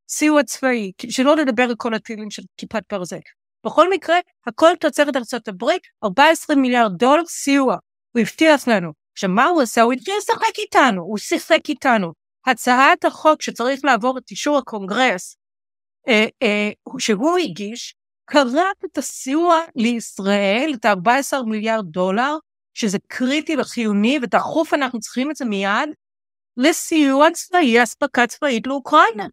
סיוע 0.09 0.43
צבאי, 0.43 0.91
שלא 1.09 1.35
לדבר 1.35 1.63
על 1.63 1.75
כל 1.77 1.93
הטילים 1.93 2.31
של 2.31 2.43
כיפת 2.57 2.83
ברזל. 2.91 3.19
בכל 3.65 3.89
מקרה, 3.89 4.15
הכל 4.47 4.71
תוצרת 4.79 5.15
ארצות 5.15 5.47
הברית, 5.47 5.81
14 6.03 6.55
מיליארד 6.55 6.91
דולר 6.97 7.25
סיוע. 7.25 7.77
הוא 8.11 8.21
הבטיח 8.21 8.67
לנו. 8.67 8.91
עכשיו, 9.13 9.29
מה 9.29 9.45
הוא 9.45 9.61
עשה? 9.61 9.81
הוא 9.81 9.93
התחיל 9.93 10.13
לשחק 10.17 10.57
איתנו, 10.57 11.01
הוא 11.01 11.17
שיחק 11.17 11.69
איתנו. 11.69 12.13
הצעת 12.45 13.05
החוק 13.05 13.41
שצריך 13.41 13.85
לעבור 13.85 14.17
את 14.17 14.31
אישור 14.31 14.57
הקונגרס 14.57 15.37
אה, 16.07 16.25
אה, 16.43 16.69
שהוא 16.99 17.37
הגיש, 17.37 17.95
קראת 18.25 18.85
את 18.85 18.97
הסיוע 18.97 19.59
לישראל, 19.75 20.71
את 20.75 20.85
ה-14 20.85 21.43
מיליארד 21.45 21.85
דולר, 21.85 22.37
שזה 22.73 22.97
קריטי 23.07 23.55
וחיוני 23.57 24.19
ודחוף, 24.21 24.73
אנחנו 24.73 24.99
צריכים 24.99 25.31
את 25.31 25.35
זה 25.35 25.45
מיד, 25.45 25.89
לסיוע 26.57 27.31
צבאי, 27.31 27.83
אספקה 27.83 28.27
צבאית 28.27 28.67
לאוקראינה. 28.67 29.27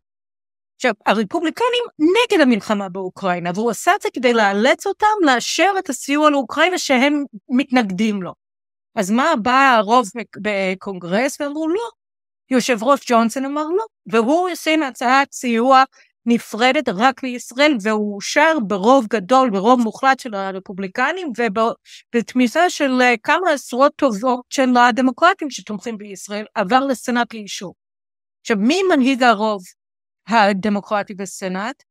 עכשיו, 0.77 0.93
הרפובליקנים 1.07 1.85
נגד 1.99 2.41
המלחמה 2.41 2.89
באוקראינה, 2.89 3.51
והוא 3.55 3.71
עשה 3.71 3.95
את 3.95 4.03
זה 4.03 4.09
כדי 4.15 4.33
לאלץ 4.33 4.87
אותם 4.87 5.07
לאשר 5.23 5.73
את 5.79 5.89
הסיוע 5.89 6.31
לאוקראינה 6.31 6.79
שהם 6.79 7.25
מתנגדים 7.49 8.23
לו. 8.23 8.33
אז 8.95 9.11
מה 9.11 9.33
בא 9.43 9.75
הרוב 9.77 10.09
בקונגרס 10.41 11.41
ואמרו 11.41 11.69
לא. 11.69 11.89
יושב 12.51 12.83
ראש 12.83 13.01
ג'ונסון 13.07 13.45
אמר 13.45 13.65
לא, 13.77 13.85
והוא 14.07 14.51
עושה 14.51 14.75
הצעת 14.89 15.33
סיוע 15.33 15.85
נפרדת 16.33 16.89
רק 16.89 17.23
לישראל 17.23 17.77
והוא 17.83 18.17
אושר 18.17 18.59
ברוב 18.67 19.07
גדול, 19.07 19.51
ברוב 19.51 19.81
מוחלט 19.81 20.21
של 20.21 20.35
הרפובליקנים 20.35 21.33
ובתמיסה 21.39 22.71
של 22.71 23.01
אה, 23.03 23.15
כמה 23.23 23.51
עשרות 23.53 23.93
טובות 23.97 24.41
של 24.51 24.77
הדמוקרטים 24.77 25.51
שתומכים 25.51 25.99
בישראל 25.99 26.45
עבר 26.55 26.81
לסנאט 26.81 27.35
לאישור. 27.35 27.75
עכשיו 28.41 28.57
מי 28.57 28.83
מנהיג 28.83 29.23
הרוב 29.23 29.63
הדמוקרטי 30.29 31.15
בסנאט? 31.15 31.83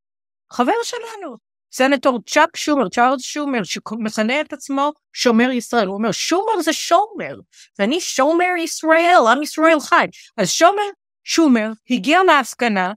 חבר 0.51 0.74
שלנו, 0.84 1.38
סנטור 1.72 2.19
צ'אק 2.25 2.58
שומר, 2.58 2.89
צ'ארלס 2.89 3.22
שומר, 3.22 3.63
שמכנה 3.63 4.41
את 4.41 4.53
עצמו 4.53 4.91
שומר 5.13 5.51
ישראל. 5.51 5.88
הוא 5.88 5.96
אומר, 5.96 6.12
שומר 6.12 6.62
זה 6.62 6.74
שומר, 6.74 7.36
ואני 7.79 8.01
שומר 8.01 8.53
ישראל, 8.63 9.22
עם 9.31 9.43
ישראל 9.43 9.79
חי. 9.79 10.05
אז 10.38 10.50
שומר, 10.50 10.89
שומר, 11.24 11.72
הגיע 11.89 12.24
להפגנה, 12.24 12.93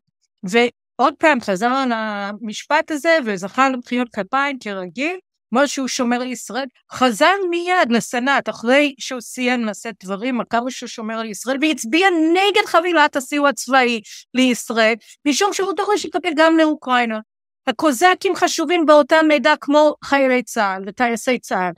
עוד 1.02 1.14
פעם 1.18 1.40
חזר 1.40 1.66
על 1.66 1.92
המשפט 1.92 2.90
הזה 2.90 3.18
וזכה 3.26 3.68
למחיאות 3.68 4.08
כפיים 4.12 4.58
כרגיל, 4.58 5.16
כמו 5.50 5.68
שהוא 5.68 5.88
שומר 5.88 6.16
על 6.16 6.26
ישראל, 6.32 6.66
חזר 6.92 7.34
מיד 7.50 7.90
לסנאט 7.90 8.48
אחרי 8.48 8.94
שהוא 8.98 9.20
סיים 9.20 9.64
לשאת 9.64 9.94
דברים 10.04 10.40
על 10.40 10.46
כמה 10.50 10.70
שהוא 10.70 10.88
שומר 10.88 11.14
על 11.14 11.26
ישראל, 11.26 11.56
והצביע 11.60 12.08
נגד 12.32 12.66
חבילת 12.66 13.16
הסיוע 13.16 13.48
הצבאי 13.48 14.00
לישראל, 14.34 14.94
משום 15.28 15.52
שהוא 15.52 15.72
דורש 15.72 16.06
לקבל 16.06 16.30
גם 16.36 16.56
לאוקראינה. 16.56 17.18
הקוזקים 17.66 18.36
חשובים 18.36 18.86
באותה 18.86 19.22
מידה 19.28 19.54
כמו 19.60 19.94
חיילי 20.04 20.42
צה"ל 20.42 20.82
וטייסי 20.86 21.38
צה"ל. 21.38 21.72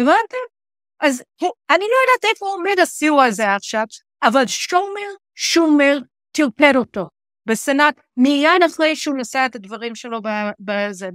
הבנתם? 0.00 0.44
אז 1.00 1.22
אני 1.70 1.84
לא 1.84 1.96
יודעת 2.02 2.34
איפה 2.34 2.46
עומד 2.46 2.80
הסיוע 2.82 3.24
הזה 3.24 3.54
עכשיו, 3.54 3.84
אבל 4.22 4.46
שומר, 4.46 5.10
שומר 5.34 5.98
טרפד 6.32 6.76
אותו 6.76 7.19
בסנאט 7.50 8.00
מיד 8.16 8.62
אחרי 8.66 8.96
שהוא 8.96 9.16
נשא 9.18 9.46
את 9.46 9.56
הדברים 9.56 9.94
שלו 9.94 10.20
בזה, 10.60 11.08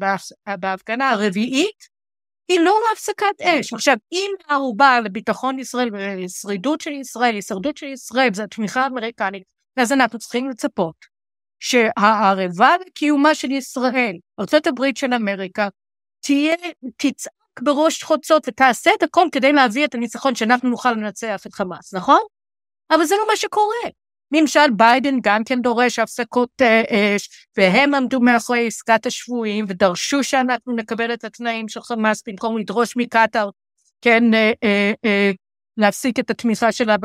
בהפגנה 0.59 1.09
הרביעית, 1.09 1.95
היא 2.47 2.59
לא 2.59 2.79
להפסקת 2.89 3.41
אש. 3.41 3.73
עכשיו, 3.73 3.95
אם 4.11 4.31
הערובה 4.47 4.99
לביטחון 4.99 5.59
ישראל 5.59 5.89
ולשרידות 5.93 6.81
של 6.81 6.91
ישראל, 6.91 7.35
הישרדות 7.35 7.77
של 7.77 7.85
ישראל, 7.85 8.33
זה 8.33 8.43
התמיכה 8.43 8.81
האמריקנית, 8.81 9.43
אז 9.77 9.91
אנחנו 9.91 10.19
צריכים 10.19 10.49
לצפות 10.49 10.95
שהערבה 11.59 12.75
לקיומה 12.87 13.35
של 13.35 13.51
ישראל, 13.51 14.15
ארה"ב 14.39 14.85
של 14.95 15.13
אמריקה, 15.13 15.67
תהיה, 16.19 16.55
תצעק 16.97 17.61
בראש 17.61 18.03
חוצות 18.03 18.47
ותעשה 18.47 18.91
את 18.97 19.03
הכל 19.03 19.27
כדי 19.31 19.53
להביא 19.53 19.85
את 19.85 19.95
הניצחון 19.95 20.35
שאנחנו 20.35 20.69
נוכל 20.69 20.91
לנצח 20.91 21.45
את 21.47 21.53
חמאס, 21.53 21.93
נכון? 21.93 22.19
אבל 22.91 23.05
זה 23.05 23.15
לא 23.15 23.27
מה 23.27 23.35
שקורה. 23.35 23.89
ממשל 24.31 24.71
ביידן 24.77 25.15
גם 25.23 25.43
כן 25.43 25.61
דורש 25.61 25.99
הפסקות 25.99 26.49
אה, 26.61 27.15
אש, 27.15 27.47
והם 27.57 27.93
עמדו 27.93 28.19
מאחורי 28.19 28.67
עסקת 28.67 29.05
השבויים 29.05 29.65
ודרשו 29.67 30.23
שאנחנו 30.23 30.75
נקבל 30.75 31.13
את 31.13 31.23
התנאים 31.23 31.67
של 31.67 31.81
חמאס 31.81 32.23
במקום 32.27 32.57
לדרוש 32.57 32.97
מקטאר, 32.97 33.49
כן, 34.01 34.33
אה, 34.33 34.51
אה, 34.63 34.93
אה, 35.05 35.31
להפסיק 35.77 36.19
את 36.19 36.29
התמיכה 36.29 36.71
שלה 36.71 36.95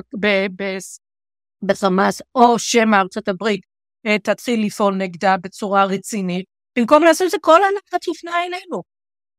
בחמאס, 1.63 2.23
או 2.35 2.59
שמא 2.59 2.97
ארצות 2.97 3.29
הברית 3.29 3.61
אה, 4.07 4.19
תתחיל 4.19 4.67
לפעול 4.67 4.95
נגדה 4.95 5.37
בצורה 5.37 5.85
רצינית. 5.85 6.45
במקום 6.79 7.03
לעשות 7.03 7.27
את 7.27 7.31
זה 7.31 7.37
כל 7.41 7.61
הנחת 7.63 8.09
לפני 8.09 8.31
אלינו. 8.31 8.83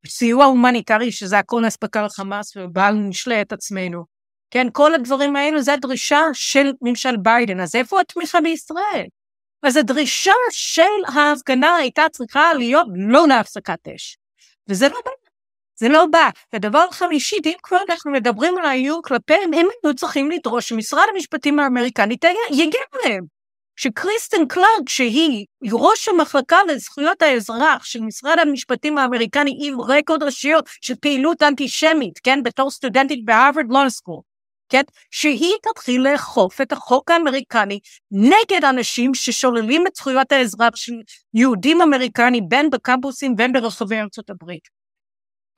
סיוע 0.07 0.45
הומניטרי 0.45 1.11
שזה 1.11 1.39
הכל 1.39 1.67
אספקה 1.67 2.01
לחמאס 2.01 2.57
ובל 2.57 2.93
נשלה 2.93 3.41
את 3.41 3.51
עצמנו. 3.51 4.10
כן, 4.51 4.67
כל 4.72 4.93
הדברים 4.93 5.36
האלו 5.36 5.62
זה 5.62 5.74
הדרישה 5.74 6.22
של 6.34 6.72
ממשל 6.81 7.17
ביידן, 7.17 7.60
אז 7.60 7.75
איפה 7.75 8.01
התמיכה 8.01 8.41
בישראל? 8.41 9.05
אז 9.63 9.77
הדרישה 9.77 10.34
של 10.51 10.81
ההפגנה 11.08 11.75
הייתה 11.75 12.05
צריכה 12.12 12.53
להיות 12.53 12.88
לא 12.96 13.27
להפסקת 13.27 13.88
אש. 13.96 14.17
וזה 14.70 14.89
לא 14.89 15.01
בא. 15.05 15.12
זה 15.75 15.89
לא 15.89 16.05
בא. 16.05 16.29
ודבר 16.53 16.91
חמישי, 16.91 17.36
אם 17.46 17.51
כבר 17.63 17.77
אנחנו 17.89 18.12
מדברים 18.12 18.58
על 18.58 18.65
האיום 18.65 19.01
כלפיהם, 19.03 19.53
הם 19.53 19.67
היו 19.84 19.96
צריכים 19.96 20.31
לדרוש 20.31 20.70
שמשרד 20.70 21.05
המשפטים 21.13 21.60
האמריקני 21.60 22.15
יגן 22.51 22.79
עליהם. 22.93 23.24
שקריסטן 23.75 24.48
קלארק, 24.48 24.89
שהיא 24.89 25.46
ראש 25.72 26.10
המחלקה 26.10 26.58
לזכויות 26.67 27.22
האזרח 27.22 27.84
של 27.84 28.01
משרד 28.01 28.39
המשפטים 28.39 28.98
האמריקני 28.98 29.58
עם 29.62 29.81
רקורד 29.81 30.24
רשויות 30.24 30.70
של 30.81 30.96
פעילות 30.96 31.43
אנטישמית, 31.43 32.20
כן, 32.24 32.43
בתור 32.43 32.72
סטודנטית 32.72 33.25
בהרווארד 33.25 33.65
לון 33.70 33.89
סקול, 33.89 34.20
כן, 34.71 34.81
שהיא 35.11 35.53
תתחיל 35.63 36.01
לאכוף 36.01 36.61
את 36.61 36.71
החוק 36.71 37.11
האמריקני 37.11 37.79
נגד 38.11 38.65
אנשים 38.69 39.13
ששוללים 39.13 39.87
את 39.87 39.95
זכויות 39.95 40.31
האזרח 40.31 40.75
של 40.75 40.93
יהודים 41.33 41.81
אמריקנים 41.81 42.49
בין 42.49 42.69
בקמפוסים 42.69 43.33
ובין 43.33 43.53
ברחבי 43.53 43.99
ארצות 43.99 44.29
הברית. 44.29 44.67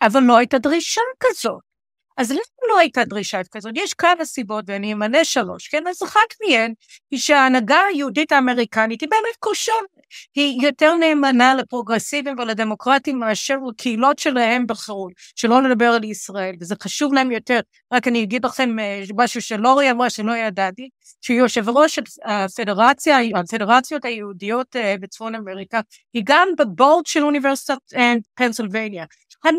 אבל 0.01 0.20
לא 0.24 0.38
הייתה 0.38 0.58
דרישה 0.58 1.01
כזאת. 1.20 1.73
אז 2.18 2.32
למה 2.32 2.42
לא 2.70 2.80
הייתה 2.80 3.06
דרישה 3.06 3.42
כזאת? 3.52 3.74
יש 3.76 3.94
כמה 3.94 4.26
סיבות 4.26 4.66
ואני 4.68 4.94
אמנה 4.94 5.26
שלוש, 5.26 5.68
כן? 5.68 5.84
אז 5.90 6.04
אחת 6.04 6.20
מהן 6.48 6.74
היא 7.12 7.20
שההנהגה 7.20 7.80
היהודית 7.94 8.32
האמריקנית 8.32 9.02
היא 9.02 9.10
באמת 9.10 9.36
כושלת. 9.40 9.94
היא 10.36 10.62
יותר 10.62 10.96
נאמנה 10.96 11.56
לפרוגרסיבים 11.56 12.40
ולדמוקרטים 12.40 13.20
מאשר 13.20 13.56
לקהילות 13.70 14.20
שלהם 14.20 14.68
בחו"ל, 14.68 15.14
שלא 15.36 15.64
לדבר 15.64 15.86
על 15.86 16.04
ישראל, 16.04 16.56
וזה 16.62 16.76
חשוב 16.84 17.14
להם 17.14 17.32
יותר. 17.32 17.60
רק 17.94 18.08
אני 18.08 18.24
אגיד 18.24 18.46
לכם 18.46 18.80
אה, 18.80 19.04
משהו 19.18 19.42
שלורי 19.42 19.92
אמרה 19.92 20.10
שלא 20.10 20.36
ידעתי, 20.38 20.90
שיושב 21.22 21.70
ראש 21.70 22.00
הפדרציה, 22.25 23.18
הפדרציות 23.35 24.05
היהודיות 24.05 24.75
אה, 24.75 24.96
בצפון 25.00 25.35
אמריקה, 25.35 25.81
היא 26.13 26.24
גם 26.25 26.48
בבורד 26.57 27.05
של 27.05 27.24
אוניברסיטת 27.24 27.77
אה, 27.96 28.13
פנסילבניה. 28.35 29.05
אחד 29.42 29.51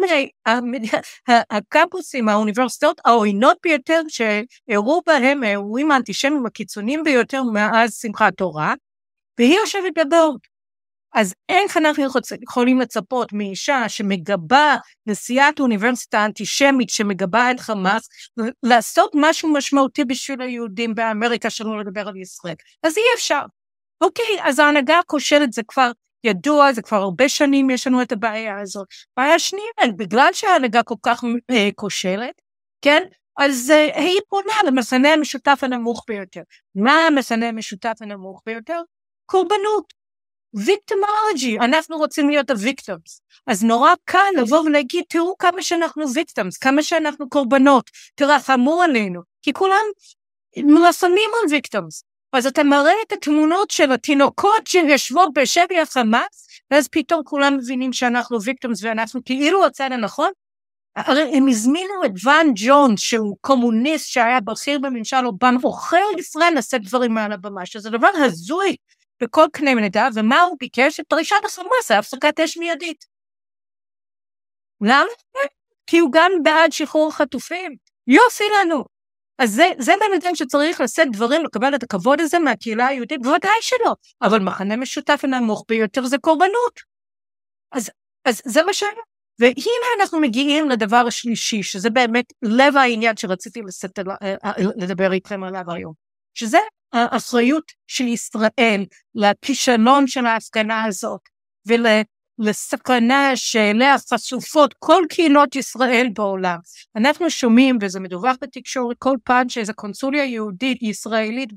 מהקמפוסים, 1.28 2.28
האוניברסיטאות 2.28 3.00
העוינות 3.04 3.56
ביותר 3.62 4.00
שאירעו 4.08 5.02
בהם 5.06 5.42
האירועים 5.42 5.90
האנטישמיים 5.90 6.46
הקיצוניים 6.46 7.04
ביותר 7.04 7.42
מאז 7.42 7.94
שמחת 7.94 8.34
תורה, 8.36 8.74
והיא 9.38 9.58
יושבת 9.58 9.92
בבורד. 9.96 10.40
אז 11.14 11.34
איך 11.48 11.76
אנחנו 11.76 12.04
יכולים 12.42 12.80
לצפות 12.80 13.32
מאישה 13.32 13.88
שמגבה 13.88 14.76
נשיאת 15.06 15.60
אוניברסיטה 15.60 16.24
אנטישמית 16.24 16.90
שמגבה 16.90 17.50
את 17.50 17.60
חמאס, 17.60 18.08
לעשות 18.62 19.10
משהו 19.14 19.52
משמעותי 19.52 20.04
בשביל 20.04 20.40
היהודים 20.40 20.94
באמריקה 20.94 21.50
שלא 21.50 21.80
לדבר 21.80 22.08
על 22.08 22.16
ישראל? 22.16 22.54
אז 22.82 22.96
אי 22.96 23.02
אפשר. 23.14 23.42
אוקיי, 24.00 24.36
אז 24.42 24.58
ההנהגה 24.58 24.98
הכושלת 24.98 25.52
זה 25.52 25.62
כבר 25.68 25.90
ידוע, 26.24 26.72
זה 26.72 26.82
כבר 26.82 26.96
הרבה 26.96 27.28
שנים 27.28 27.70
יש 27.70 27.86
לנו 27.86 28.02
את 28.02 28.12
הבעיה 28.12 28.60
הזאת. 28.60 28.86
בעיה 29.16 29.38
שנייה, 29.38 29.92
בגלל 29.96 30.28
שההנהגה 30.32 30.82
כל 30.82 30.94
כך 31.02 31.24
אה, 31.50 31.68
כושלת, 31.74 32.34
כן? 32.82 33.02
אז 33.38 33.72
uh, 33.72 33.98
היא 33.98 34.20
פונה 34.28 34.52
למסנה 34.66 35.12
המשותף 35.12 35.58
הנמוך 35.62 36.04
ביותר. 36.08 36.40
מה 36.74 37.06
המסנה 37.06 37.48
המשותף 37.48 37.92
הנמוך 38.00 38.42
ביותר? 38.46 38.80
קורבנות. 39.26 39.93
ויקטימולוגי, 40.54 41.58
אנחנו 41.58 41.96
רוצים 41.96 42.28
להיות 42.28 42.50
הוויקטומס. 42.50 43.20
אז 43.46 43.64
נורא 43.64 43.90
קל 44.04 44.18
לבוא 44.36 44.60
ולהגיד, 44.60 45.04
תראו 45.08 45.38
כמה 45.38 45.62
שאנחנו 45.62 46.04
ויקטומס, 46.14 46.56
כמה 46.56 46.82
שאנחנו 46.82 47.28
קורבנות, 47.28 47.90
תרחמו 48.14 48.82
עלינו, 48.82 49.20
כי 49.42 49.52
כולם 49.52 49.84
מלפנים 50.56 51.30
על 51.42 51.50
ויקטומס. 51.50 52.04
אז 52.32 52.46
אתה 52.46 52.64
מראה 52.64 52.92
את 53.06 53.12
התמונות 53.12 53.70
של 53.70 53.92
התינוקות 53.92 54.66
שיושבות 54.66 55.28
בשבי 55.34 55.80
החמאס, 55.80 56.46
ואז 56.70 56.88
פתאום 56.88 57.22
כולם 57.24 57.56
מבינים 57.56 57.92
שאנחנו 57.92 58.42
ויקטומס 58.42 58.84
ואנחנו 58.84 59.20
כאילו 59.24 59.66
הצד 59.66 59.92
הנכון. 59.92 60.30
הרי 60.96 61.36
הם 61.36 61.48
הזמינו 61.48 62.04
את 62.06 62.10
ואן 62.24 62.46
ג'ון 62.54 62.96
שהוא 62.96 63.36
קומוניסט 63.40 64.06
שהיה 64.06 64.40
בכיר 64.40 64.78
בממשל 64.78 65.26
אובמה, 65.26 65.50
עוכר 65.62 66.04
ישראל 66.18 66.54
לשאת 66.58 66.82
דברים 66.82 67.14
מעל 67.14 67.32
הבמה, 67.32 67.66
שזה 67.66 67.90
דבר 67.90 68.10
הזוי 68.14 68.76
בכל 69.24 69.46
קנה 69.52 69.74
מידה, 69.74 70.08
ומה 70.14 70.40
הוא 70.40 70.56
ביקש? 70.60 71.00
את 71.00 71.04
דרישת 71.10 71.36
החמאס, 71.44 71.90
הפסקת 71.90 72.40
אש 72.40 72.56
מיידית. 72.56 73.04
למה? 74.80 75.04
כי 75.86 75.98
הוא 75.98 76.10
גם 76.12 76.32
בעד 76.42 76.72
שחרור 76.72 77.12
חטופים. 77.12 77.76
יופי 78.06 78.44
לנו. 78.60 78.84
אז 79.38 79.50
זה, 79.50 79.68
זה 79.78 79.92
בן 80.00 80.22
אדם 80.22 80.34
שצריך 80.34 80.80
לשאת 80.80 81.08
דברים, 81.12 81.44
לקבל 81.44 81.74
את 81.74 81.82
הכבוד 81.82 82.20
הזה 82.20 82.38
מהקהילה 82.38 82.86
היהודית, 82.86 83.22
בוודאי 83.22 83.50
שלא. 83.60 83.94
אבל 84.22 84.38
מחנה 84.38 84.76
משותף 84.76 85.20
הנמוך 85.22 85.64
ביותר 85.68 86.06
זה 86.06 86.18
קורבנות. 86.18 86.80
אז, 87.72 87.90
אז 88.24 88.42
זה 88.44 88.62
מה 88.62 88.72
ש... 88.72 88.82
והנה 89.38 89.86
אנחנו 90.00 90.20
מגיעים 90.20 90.68
לדבר 90.68 91.04
השלישי, 91.06 91.62
שזה 91.62 91.90
באמת 91.90 92.24
לב 92.42 92.76
העניין 92.76 93.16
שרציתי 93.16 93.60
לשאת, 93.62 93.98
אה, 93.98 94.34
אה, 94.44 94.52
לדבר 94.76 95.12
איתכם 95.12 95.44
עליו 95.44 95.62
היום, 95.68 95.92
שזה 96.34 96.58
האחריות 96.94 97.72
של 97.86 98.04
ישראל 98.04 98.84
לכישלון 99.14 100.06
של 100.06 100.26
ההפגנה 100.26 100.84
הזאת 100.84 101.20
ולסכנה 102.38 103.36
שאליה 103.36 103.96
חשופות 104.12 104.74
כל 104.78 105.02
קהילות 105.08 105.56
ישראל 105.56 106.08
בעולם. 106.14 106.58
אנחנו 106.96 107.30
שומעים, 107.30 107.78
וזה 107.80 108.00
מדווח 108.00 108.36
בתקשורת 108.40 108.96
כל 108.98 109.16
פעם 109.24 109.48
שאיזו 109.48 109.72
קונסוליה 109.74 110.24
יהודית 110.24 110.82
ישראלית 110.82 111.50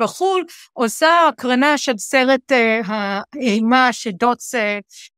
בחו"ל 0.00 0.44
עושה 0.72 1.28
הקרנה 1.28 1.78
של 1.78 1.98
סרט 1.98 2.52
uh, 2.52 2.86
האימה 2.88 3.92
שדוץ 3.92 4.54
uh, 4.54 4.58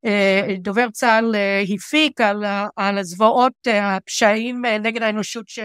uh, 0.05 0.59
דובר 0.59 0.89
צה"ל 0.89 1.35
uh, 1.35 1.73
הפיק 1.73 2.21
על, 2.21 2.43
על 2.75 2.97
הזוועות 2.97 3.53
uh, 3.67 3.71
הפשעים 3.71 4.65
uh, 4.65 4.67
נגד 4.67 5.01
האנושות 5.01 5.49
ש, 5.49 5.59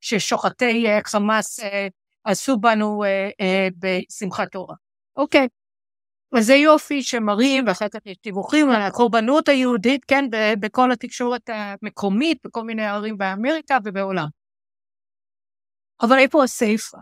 ששוחטי 0.00 0.84
uh, 0.86 1.08
חמאס 1.08 1.60
עשו 2.28 2.56
בנו 2.56 3.04
אה, 3.04 3.30
אה, 3.40 3.68
בשמחת 3.78 4.52
תורה. 4.52 4.74
אוקיי. 5.16 5.48
אז 6.38 6.46
זה 6.46 6.54
יופי 6.54 7.02
שמראים, 7.02 7.64
ואחר 7.66 7.88
כך 7.88 8.00
יש 8.06 8.16
דיווחים 8.24 8.70
על 8.70 8.82
הקורבנות 8.82 9.48
היהודית, 9.48 10.04
כן, 10.04 10.24
בכל 10.60 10.92
התקשורת 10.92 11.48
המקומית, 11.48 12.38
בכל 12.44 12.62
מיני 12.64 12.86
ערים 12.86 13.18
באמריקה 13.18 13.78
ובעולם. 13.84 14.26
אבל 16.02 16.18
איפה 16.18 16.44
הסייפה? 16.44 16.98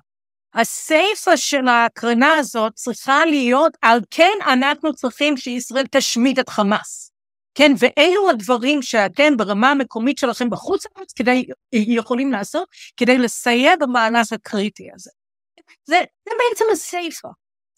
הסייפה 0.54 1.36
של 1.36 1.68
ההקרנה 1.68 2.34
הזאת 2.34 2.72
צריכה 2.74 3.24
להיות, 3.24 3.72
על 3.82 4.00
כן 4.10 4.38
אנחנו 4.52 4.94
צריכים 4.94 5.36
שישראל 5.36 5.84
תשמיד 5.90 6.38
את 6.38 6.48
חמאס. 6.48 7.15
כן, 7.56 7.72
ואלו 7.78 8.30
הדברים 8.30 8.82
שאתם 8.82 9.36
ברמה 9.36 9.70
המקומית 9.70 10.18
שלכם 10.18 10.50
בחוץ 10.50 10.84
לארץ 10.86 11.12
כדי, 11.12 11.46
יכולים 11.72 12.32
לעשות 12.32 12.68
כדי 12.96 13.18
לסייע 13.18 13.76
במהלך 13.76 14.32
הקריטי 14.32 14.88
הזה. 14.94 15.10
זה, 15.84 16.00
זה 16.28 16.34
בעצם 16.38 16.64
הסיפא, 16.72 17.28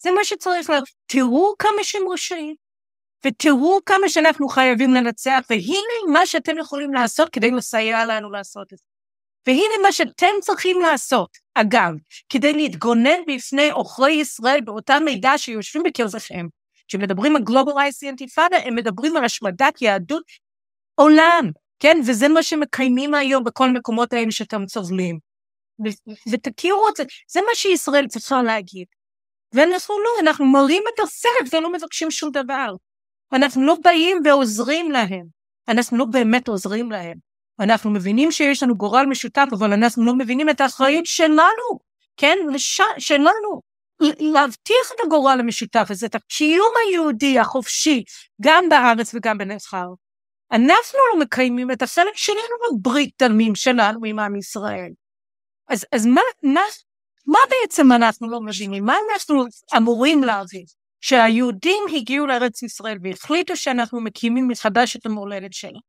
זה 0.03 0.11
מה 0.11 0.23
שצריך 0.23 0.69
ל... 0.69 0.73
תראו 1.05 1.53
כמה 1.59 1.83
שהם 1.83 2.01
רשעים, 2.13 2.55
ותראו 3.25 3.79
כמה 3.85 4.09
שאנחנו 4.09 4.49
חייבים 4.49 4.93
לנצח, 4.93 5.39
והנה 5.49 6.13
מה 6.13 6.25
שאתם 6.25 6.57
יכולים 6.57 6.93
לעשות 6.93 7.29
כדי 7.29 7.51
לסייע 7.51 8.05
לנו 8.05 8.31
לעשות 8.31 8.73
את 8.73 8.77
זה. 8.77 8.83
והנה 9.47 9.83
מה 9.83 9.91
שאתם 9.91 10.33
צריכים 10.41 10.81
לעשות, 10.81 11.37
אגב, 11.53 11.93
כדי 12.29 12.53
להתגונן 12.53 13.19
בפני 13.27 13.69
עוכרי 13.69 14.11
ישראל 14.11 14.61
באותה 14.61 14.99
מידה 14.99 15.37
שיושבים 15.37 15.83
בקרבכם. 15.83 16.45
כשמדברים 16.89 17.35
על 17.35 17.43
globalize 17.43 17.99
אינתיפאדה, 18.03 18.57
הם 18.57 18.75
מדברים 18.75 19.17
על 19.17 19.25
השמדת 19.25 19.81
יהדות 19.81 20.23
עולם, 20.95 21.51
כן? 21.79 21.97
וזה 22.07 22.27
מה 22.27 22.43
שמקיימים 22.43 23.13
היום 23.13 23.43
בכל 23.43 23.69
מקומות 23.69 24.13
האלה 24.13 24.31
שאתם 24.31 24.67
סובלים. 24.67 25.19
ותכירו 26.31 26.89
את 26.89 26.95
זה, 26.95 27.03
זה 27.31 27.39
מה 27.41 27.55
שישראל 27.55 28.07
צריכה 28.07 28.43
להגיד. 28.43 28.85
ואנחנו 29.53 29.95
לא, 29.99 30.09
אנחנו 30.21 30.45
מראים 30.45 30.83
את 30.93 30.99
הסרט 30.99 31.53
ולא 31.53 31.71
מבקשים 31.73 32.11
שום 32.11 32.31
דבר. 32.31 32.75
אנחנו 33.33 33.65
לא 33.65 33.75
באים 33.83 34.17
ועוזרים 34.25 34.91
להם, 34.91 35.25
אנחנו 35.67 35.97
לא 35.97 36.05
באמת 36.05 36.47
עוזרים 36.47 36.91
להם. 36.91 37.17
אנחנו 37.59 37.89
מבינים 37.89 38.31
שיש 38.31 38.63
לנו 38.63 38.75
גורל 38.77 39.05
משותף, 39.05 39.47
אבל 39.51 39.73
אנחנו 39.73 40.05
לא 40.05 40.15
מבינים 40.15 40.49
את 40.49 40.61
האחריות 40.61 41.05
שלנו, 41.05 41.79
כן? 42.17 42.37
לש... 42.53 42.81
שלנו, 42.97 43.61
להבטיח 44.19 44.91
את 44.95 44.99
הגורל 45.05 45.39
המשותף 45.39 45.87
הזה, 45.89 46.05
את 46.05 46.15
הקיום 46.15 46.71
היהודי 46.87 47.39
החופשי, 47.39 48.03
גם 48.41 48.69
בארץ 48.69 49.13
וגם 49.13 49.37
בנבחר. 49.37 49.87
אנחנו 50.51 50.99
לא 51.13 51.19
מקיימים 51.19 51.71
את 51.71 51.81
החלק 51.81 52.15
שלנו 52.15 52.79
בברית 52.79 53.13
תלמים 53.17 53.55
שלנו 53.55 54.05
עם 54.05 54.19
עם 54.19 54.35
ישראל. 54.35 54.91
אז, 55.69 55.85
אז 55.91 56.05
מה, 56.05 56.21
מה, 56.43 56.61
מה 57.25 57.39
בעצם 57.49 57.91
אנחנו 57.91 58.29
לא 58.29 58.41
מבינים? 58.41 58.85
מה 58.85 58.95
אנחנו 59.11 59.45
אמורים 59.77 60.23
להבין? 60.23 60.65
שהיהודים 61.01 61.83
הגיעו 61.95 62.27
לארץ 62.27 62.63
ישראל 62.63 62.97
והחליטו 63.03 63.57
שאנחנו 63.57 64.01
מקימים 64.01 64.47
מחדש 64.47 64.95
את 64.95 65.05
המולדת 65.05 65.53
שלנו. 65.53 65.79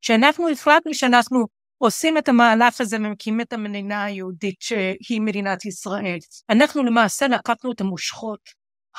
שאנחנו 0.00 0.48
החלטנו 0.48 0.94
שאנחנו 0.94 1.46
עושים 1.78 2.18
את 2.18 2.28
המהלך 2.28 2.80
הזה 2.80 2.96
ומקימים 2.96 3.40
את 3.40 3.52
המדינה 3.52 4.04
היהודית 4.04 4.56
שהיא 4.60 5.20
מדינת 5.20 5.64
ישראל. 5.64 6.18
אנחנו 6.50 6.82
למעשה 6.82 7.28
לקחנו 7.28 7.72
את 7.72 7.80
המושכות, 7.80 8.40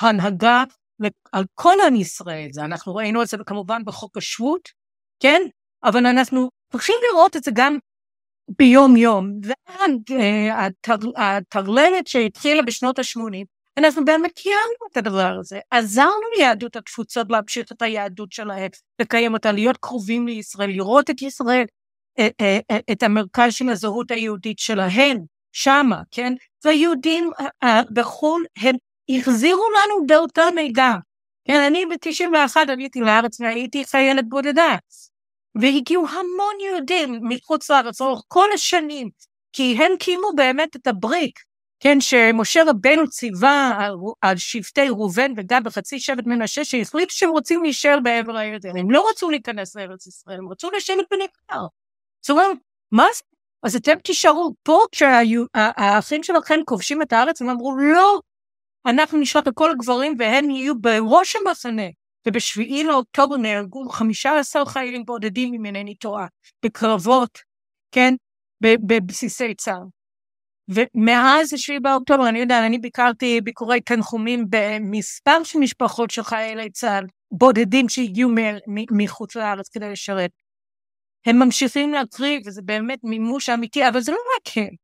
ההנהגה 0.00 0.64
על 1.32 1.44
כל 1.54 1.74
עם 1.86 1.96
ישראל, 1.96 2.48
זה 2.52 2.64
אנחנו 2.64 2.94
ראינו 2.94 3.22
את 3.22 3.28
זה 3.28 3.36
כמובן 3.46 3.84
בחוק 3.84 4.16
השבות, 4.16 4.68
כן? 5.20 5.42
אבל 5.84 6.06
אנחנו 6.06 6.48
צריכים 6.72 6.94
לראות 7.10 7.36
את 7.36 7.44
זה 7.44 7.50
גם 7.54 7.78
ביום 8.58 8.96
יום, 8.96 9.30
והטרללת 11.16 12.06
שהתחילה 12.06 12.62
בשנות 12.62 12.98
ה-80, 12.98 13.44
אנחנו 13.78 14.04
באמת 14.04 14.32
קיימנו 14.32 14.86
את 14.92 14.96
הדבר 14.96 15.36
הזה, 15.40 15.60
עזרנו 15.70 16.26
ליהדות 16.36 16.76
התפוצות 16.76 17.26
להמשיך 17.30 17.72
את 17.72 17.82
היהדות 17.82 18.32
שלהם, 18.32 18.70
לקיים 19.00 19.34
אותה, 19.34 19.52
להיות 19.52 19.76
קרובים 19.76 20.28
לישראל, 20.28 20.70
לראות 20.70 21.10
את 21.10 21.22
ישראל, 21.22 21.64
את 22.92 23.02
המרכז 23.02 23.52
של 23.54 23.68
הזהות 23.68 24.10
היהודית 24.10 24.58
שלהם, 24.58 25.18
שמה, 25.52 26.02
כן? 26.10 26.32
והיהודים 26.64 27.30
בחו"ל, 27.92 28.44
הם 28.58 28.74
החזירו 29.08 29.64
לנו 29.70 30.06
באותה 30.06 30.42
מידע. 30.54 30.92
כן, 31.44 31.60
אני 31.66 31.86
ב-91 31.86 32.56
עליתי 32.68 33.00
לארץ 33.00 33.40
והייתי 33.40 33.84
חיילת 33.84 34.28
בודדה. 34.28 34.76
והגיעו 35.60 36.08
המון 36.08 36.54
יהודים 36.66 37.20
מחוץ 37.22 37.70
לארץ 37.70 38.00
לאורך 38.00 38.22
כל 38.28 38.48
השנים, 38.54 39.10
כי 39.52 39.76
הם 39.78 39.92
קיימו 39.98 40.28
באמת 40.36 40.76
את 40.76 40.86
הבריק, 40.86 41.38
כן, 41.80 42.00
שמשה 42.00 42.62
רבנו 42.66 43.08
ציווה 43.08 43.76
על, 43.78 43.94
על 44.20 44.36
שבטי 44.36 44.88
ראובן 44.88 45.32
וגם 45.36 45.64
בחצי 45.64 46.00
שבט 46.00 46.26
מנשה, 46.26 46.64
שהחליטו 46.64 47.14
שהם 47.14 47.30
רוצים 47.30 47.62
להישאר 47.62 47.98
בעבר 48.02 48.36
הירדן, 48.36 48.76
הם 48.76 48.90
לא 48.90 49.08
רצו 49.10 49.30
להיכנס 49.30 49.76
לארץ 49.76 50.06
ישראל, 50.06 50.38
הם 50.38 50.48
רצו 50.48 50.70
לשבת 50.70 51.04
בנקר. 51.10 51.66
זאת 52.22 52.30
אומרת, 52.30 52.56
מה 52.92 53.06
זה? 53.16 53.22
אז 53.62 53.76
אתם 53.76 53.98
תישארו 54.04 54.54
פה 54.62 54.84
כשהאחים 54.92 56.22
שלכם 56.22 56.60
כובשים 56.64 57.02
את 57.02 57.12
הארץ, 57.12 57.42
הם 57.42 57.48
אמרו, 57.48 57.76
לא, 57.76 58.20
אנחנו 58.86 59.18
נשלח 59.18 59.42
את 59.48 59.52
כל 59.54 59.70
הגברים 59.70 60.14
והם 60.18 60.50
יהיו 60.50 60.80
בראש 60.80 61.36
המחנה. 61.36 61.88
ובשביעי 62.28 62.84
לאוקטובר 62.84 63.36
נהרגו 63.36 63.88
15 63.88 64.66
חיילים 64.66 65.04
בודדים, 65.04 65.54
אם 65.54 65.66
אינני 65.66 65.94
טועה, 65.94 66.26
בקרבות, 66.64 67.38
כן, 67.92 68.14
בבסיסי 68.60 69.54
צה"ל. 69.54 69.82
ומאז 70.68 71.54
השביעי 71.54 71.80
באוקטובר, 71.80 72.28
אני 72.28 72.38
יודע, 72.38 72.66
אני 72.66 72.78
ביקרתי 72.78 73.40
ביקורי 73.40 73.80
תנחומים 73.80 74.44
במספר 74.50 75.44
של 75.44 75.58
משפחות 75.58 76.10
של 76.10 76.22
חיילי 76.22 76.70
צה"ל, 76.70 77.06
בודדים 77.32 77.88
שהגיעו 77.88 78.30
מחוץ 78.90 79.36
לארץ 79.36 79.68
כדי 79.68 79.90
לשרת. 79.90 80.30
הם 81.26 81.38
ממשיכים 81.38 81.92
להקריב, 81.92 82.42
וזה 82.46 82.62
באמת 82.62 82.98
מימוש 83.02 83.48
אמיתי, 83.48 83.88
אבל 83.88 84.00
זה 84.00 84.12
לא 84.12 84.18
רק 84.36 84.56
הם. 84.56 84.74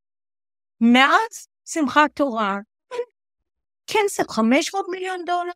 מאז 0.81 1.47
שמחת 1.65 2.11
תורה, 2.13 2.57
כסף, 3.87 4.29
500 4.29 4.85
מיליון 4.91 5.25
דולר, 5.25 5.51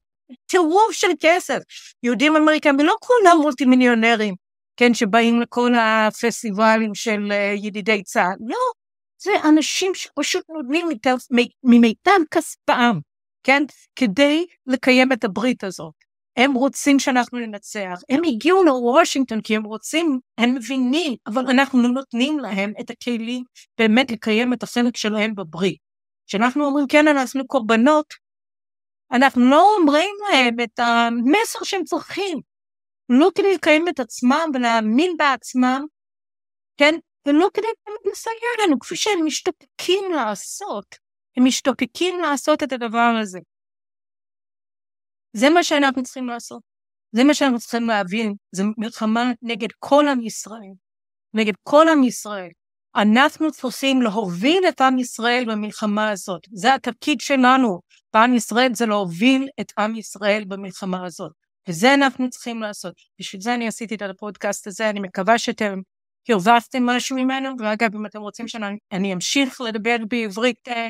טירוף 0.45 0.91
של 0.91 1.07
כסף. 1.19 1.59
יהודים 2.03 2.35
אמריקאים, 2.35 2.75
ולא 2.79 2.95
כולם 2.99 3.37
מולטי 3.41 3.65
מיליונרים, 3.65 4.35
כן, 4.77 4.93
שבאים 4.93 5.41
לכל 5.41 5.71
הפסטיבלים 5.75 6.95
של 6.95 7.31
אה, 7.31 7.53
ידידי 7.57 8.03
צה"ל, 8.03 8.35
לא, 8.49 8.57
זה 9.21 9.31
אנשים 9.49 9.95
שפשוט 9.95 10.49
נותנים 10.49 10.87
ממיטב 11.63 12.19
כספם, 12.31 12.99
כן, 13.43 13.63
כדי 13.95 14.45
לקיים 14.67 15.11
את 15.11 15.23
הברית 15.23 15.63
הזאת. 15.63 15.93
הם 16.39 16.53
רוצים 16.53 16.99
שאנחנו 16.99 17.39
ננצח, 17.39 17.99
הם 18.09 18.21
הגיעו 18.23 18.63
לוושינגטון 18.63 19.41
כי 19.41 19.55
הם 19.55 19.63
רוצים, 19.63 20.19
הם 20.37 20.55
מבינים, 20.55 21.15
אבל 21.27 21.47
אנחנו 21.49 21.81
לא 21.81 21.89
נותנים 21.89 22.39
להם 22.39 22.73
את 22.81 22.89
הכלים 22.89 23.43
באמת 23.77 24.11
לקיים 24.11 24.53
את 24.53 24.63
החלק 24.63 24.97
שלהם 24.97 25.35
בברית. 25.35 25.77
כשאנחנו 26.27 26.65
אומרים 26.65 26.87
כן 26.87 27.07
אנחנו 27.07 27.47
קורבנות, 27.47 28.13
אנחנו 29.11 29.49
לא 29.49 29.75
אומרים 29.79 30.15
להם 30.29 30.55
את 30.63 30.79
המסר 30.79 31.63
שהם 31.63 31.83
צריכים, 31.83 32.39
לא 33.09 33.29
כדי 33.35 33.53
לקיים 33.53 33.87
את 33.87 33.99
עצמם 33.99 34.49
ולהאמין 34.53 35.17
בעצמם, 35.17 35.85
כן, 36.77 36.95
ולא 37.27 37.49
כדי 37.53 37.67
לסייע 38.11 38.65
לנו, 38.67 38.79
כפי 38.79 38.95
שהם 38.95 39.25
משתוקקים 39.25 40.11
לעשות, 40.11 40.95
הם 41.37 41.45
משתוקקים 41.45 42.19
לעשות 42.19 42.63
את 42.63 42.71
הדבר 42.71 43.13
הזה. 43.21 43.39
זה 45.33 45.49
מה 45.49 45.63
שאנחנו 45.63 46.03
צריכים 46.03 46.27
לעשות. 46.27 46.61
זה 47.11 47.23
מה 47.23 47.33
שאנחנו 47.33 47.59
צריכים 47.59 47.87
להבין, 47.87 48.33
זה 48.51 48.63
מלחמה 48.77 49.31
נגד 49.41 49.69
כל 49.79 50.07
עם 50.07 50.21
ישראל, 50.21 50.73
נגד 51.33 51.53
כל 51.63 51.87
עם 51.89 52.03
ישראל. 52.03 52.49
אנחנו 52.95 53.51
צריכים 53.51 54.01
להוביל 54.01 54.63
את 54.69 54.81
עם 54.81 54.99
ישראל 54.99 55.45
במלחמה 55.47 56.09
הזאת. 56.09 56.41
זה 56.51 56.73
התפקיד 56.73 57.21
שלנו 57.21 57.79
בעם 58.13 58.35
ישראל, 58.35 58.73
זה 58.73 58.85
להוביל 58.85 59.47
את 59.59 59.71
עם 59.79 59.95
ישראל 59.95 60.43
במלחמה 60.47 61.05
הזאת. 61.05 61.31
וזה 61.67 61.93
אנחנו 61.93 62.29
צריכים 62.29 62.61
לעשות. 62.61 62.93
בשביל 63.19 63.41
זה 63.41 63.53
אני 63.53 63.67
עשיתי 63.67 63.95
את 63.95 64.01
הפודקאסט 64.01 64.67
הזה, 64.67 64.89
אני 64.89 64.99
מקווה 64.99 65.37
שאתם 65.37 65.79
הרווחתם 66.29 66.85
משהו 66.85 67.15
ממנו, 67.15 67.49
ואגב, 67.59 67.95
אם 67.95 68.05
אתם 68.05 68.19
רוצים 68.19 68.47
שאני 68.47 69.13
אמשיך 69.13 69.61
לדבר 69.61 69.95
בעברית, 70.09 70.67
אה, 70.67 70.89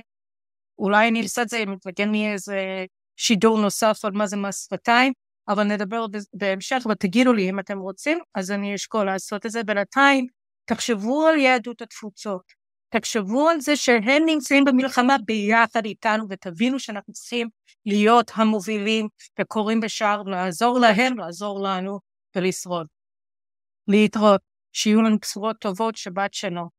אולי 0.80 1.08
אני 1.08 1.22
אעשה 1.22 1.42
את 1.42 1.50
זה, 1.50 1.58
אם 1.58 1.72
מתנגן 1.72 2.12
לי 2.12 2.34
איזה 2.34 2.86
שידור 3.20 3.60
נוסף 3.62 4.06
על 4.06 4.12
מה 4.12 4.28
זה 4.28 4.38
מס 4.38 4.66
שפתיים, 4.66 5.14
אבל 5.48 5.64
נדבר 5.64 6.06
בהמשך, 6.34 6.84
ותגידו 6.92 7.34
לי 7.34 7.50
אם 7.50 7.60
אתם 7.60 7.80
רוצים, 7.80 8.20
אז 8.36 8.52
אני 8.52 8.76
אשקול 8.76 9.06
לעשות 9.06 9.46
את 9.46 9.52
זה. 9.52 9.64
בינתיים, 9.64 10.28
תחשבו 10.66 11.28
על 11.28 11.40
יהדות 11.40 11.82
התפוצות, 11.82 12.42
תחשבו 12.90 13.50
על 13.50 13.62
זה 13.62 13.76
שהם 13.76 14.24
נמצאים 14.26 14.64
במלחמה 14.64 15.16
ביחד 15.26 15.86
איתנו, 15.86 16.26
ותבינו 16.30 16.80
שאנחנו 16.80 17.14
צריכים 17.14 17.48
להיות 17.86 18.32
המובילים 18.36 19.08
וקוראים 19.40 19.80
בשער, 19.80 20.24
לעזור 20.24 20.80
להם, 20.80 21.18
לעזור 21.18 21.60
לנו 21.64 22.00
ולשרוד. 22.36 22.88
להתראות, 23.88 24.42
שיהיו 24.74 25.02
לנו 25.02 25.18
בשורות 25.22 25.56
טובות, 25.60 25.96
שבת 25.96 26.34
שלום. 26.34 26.79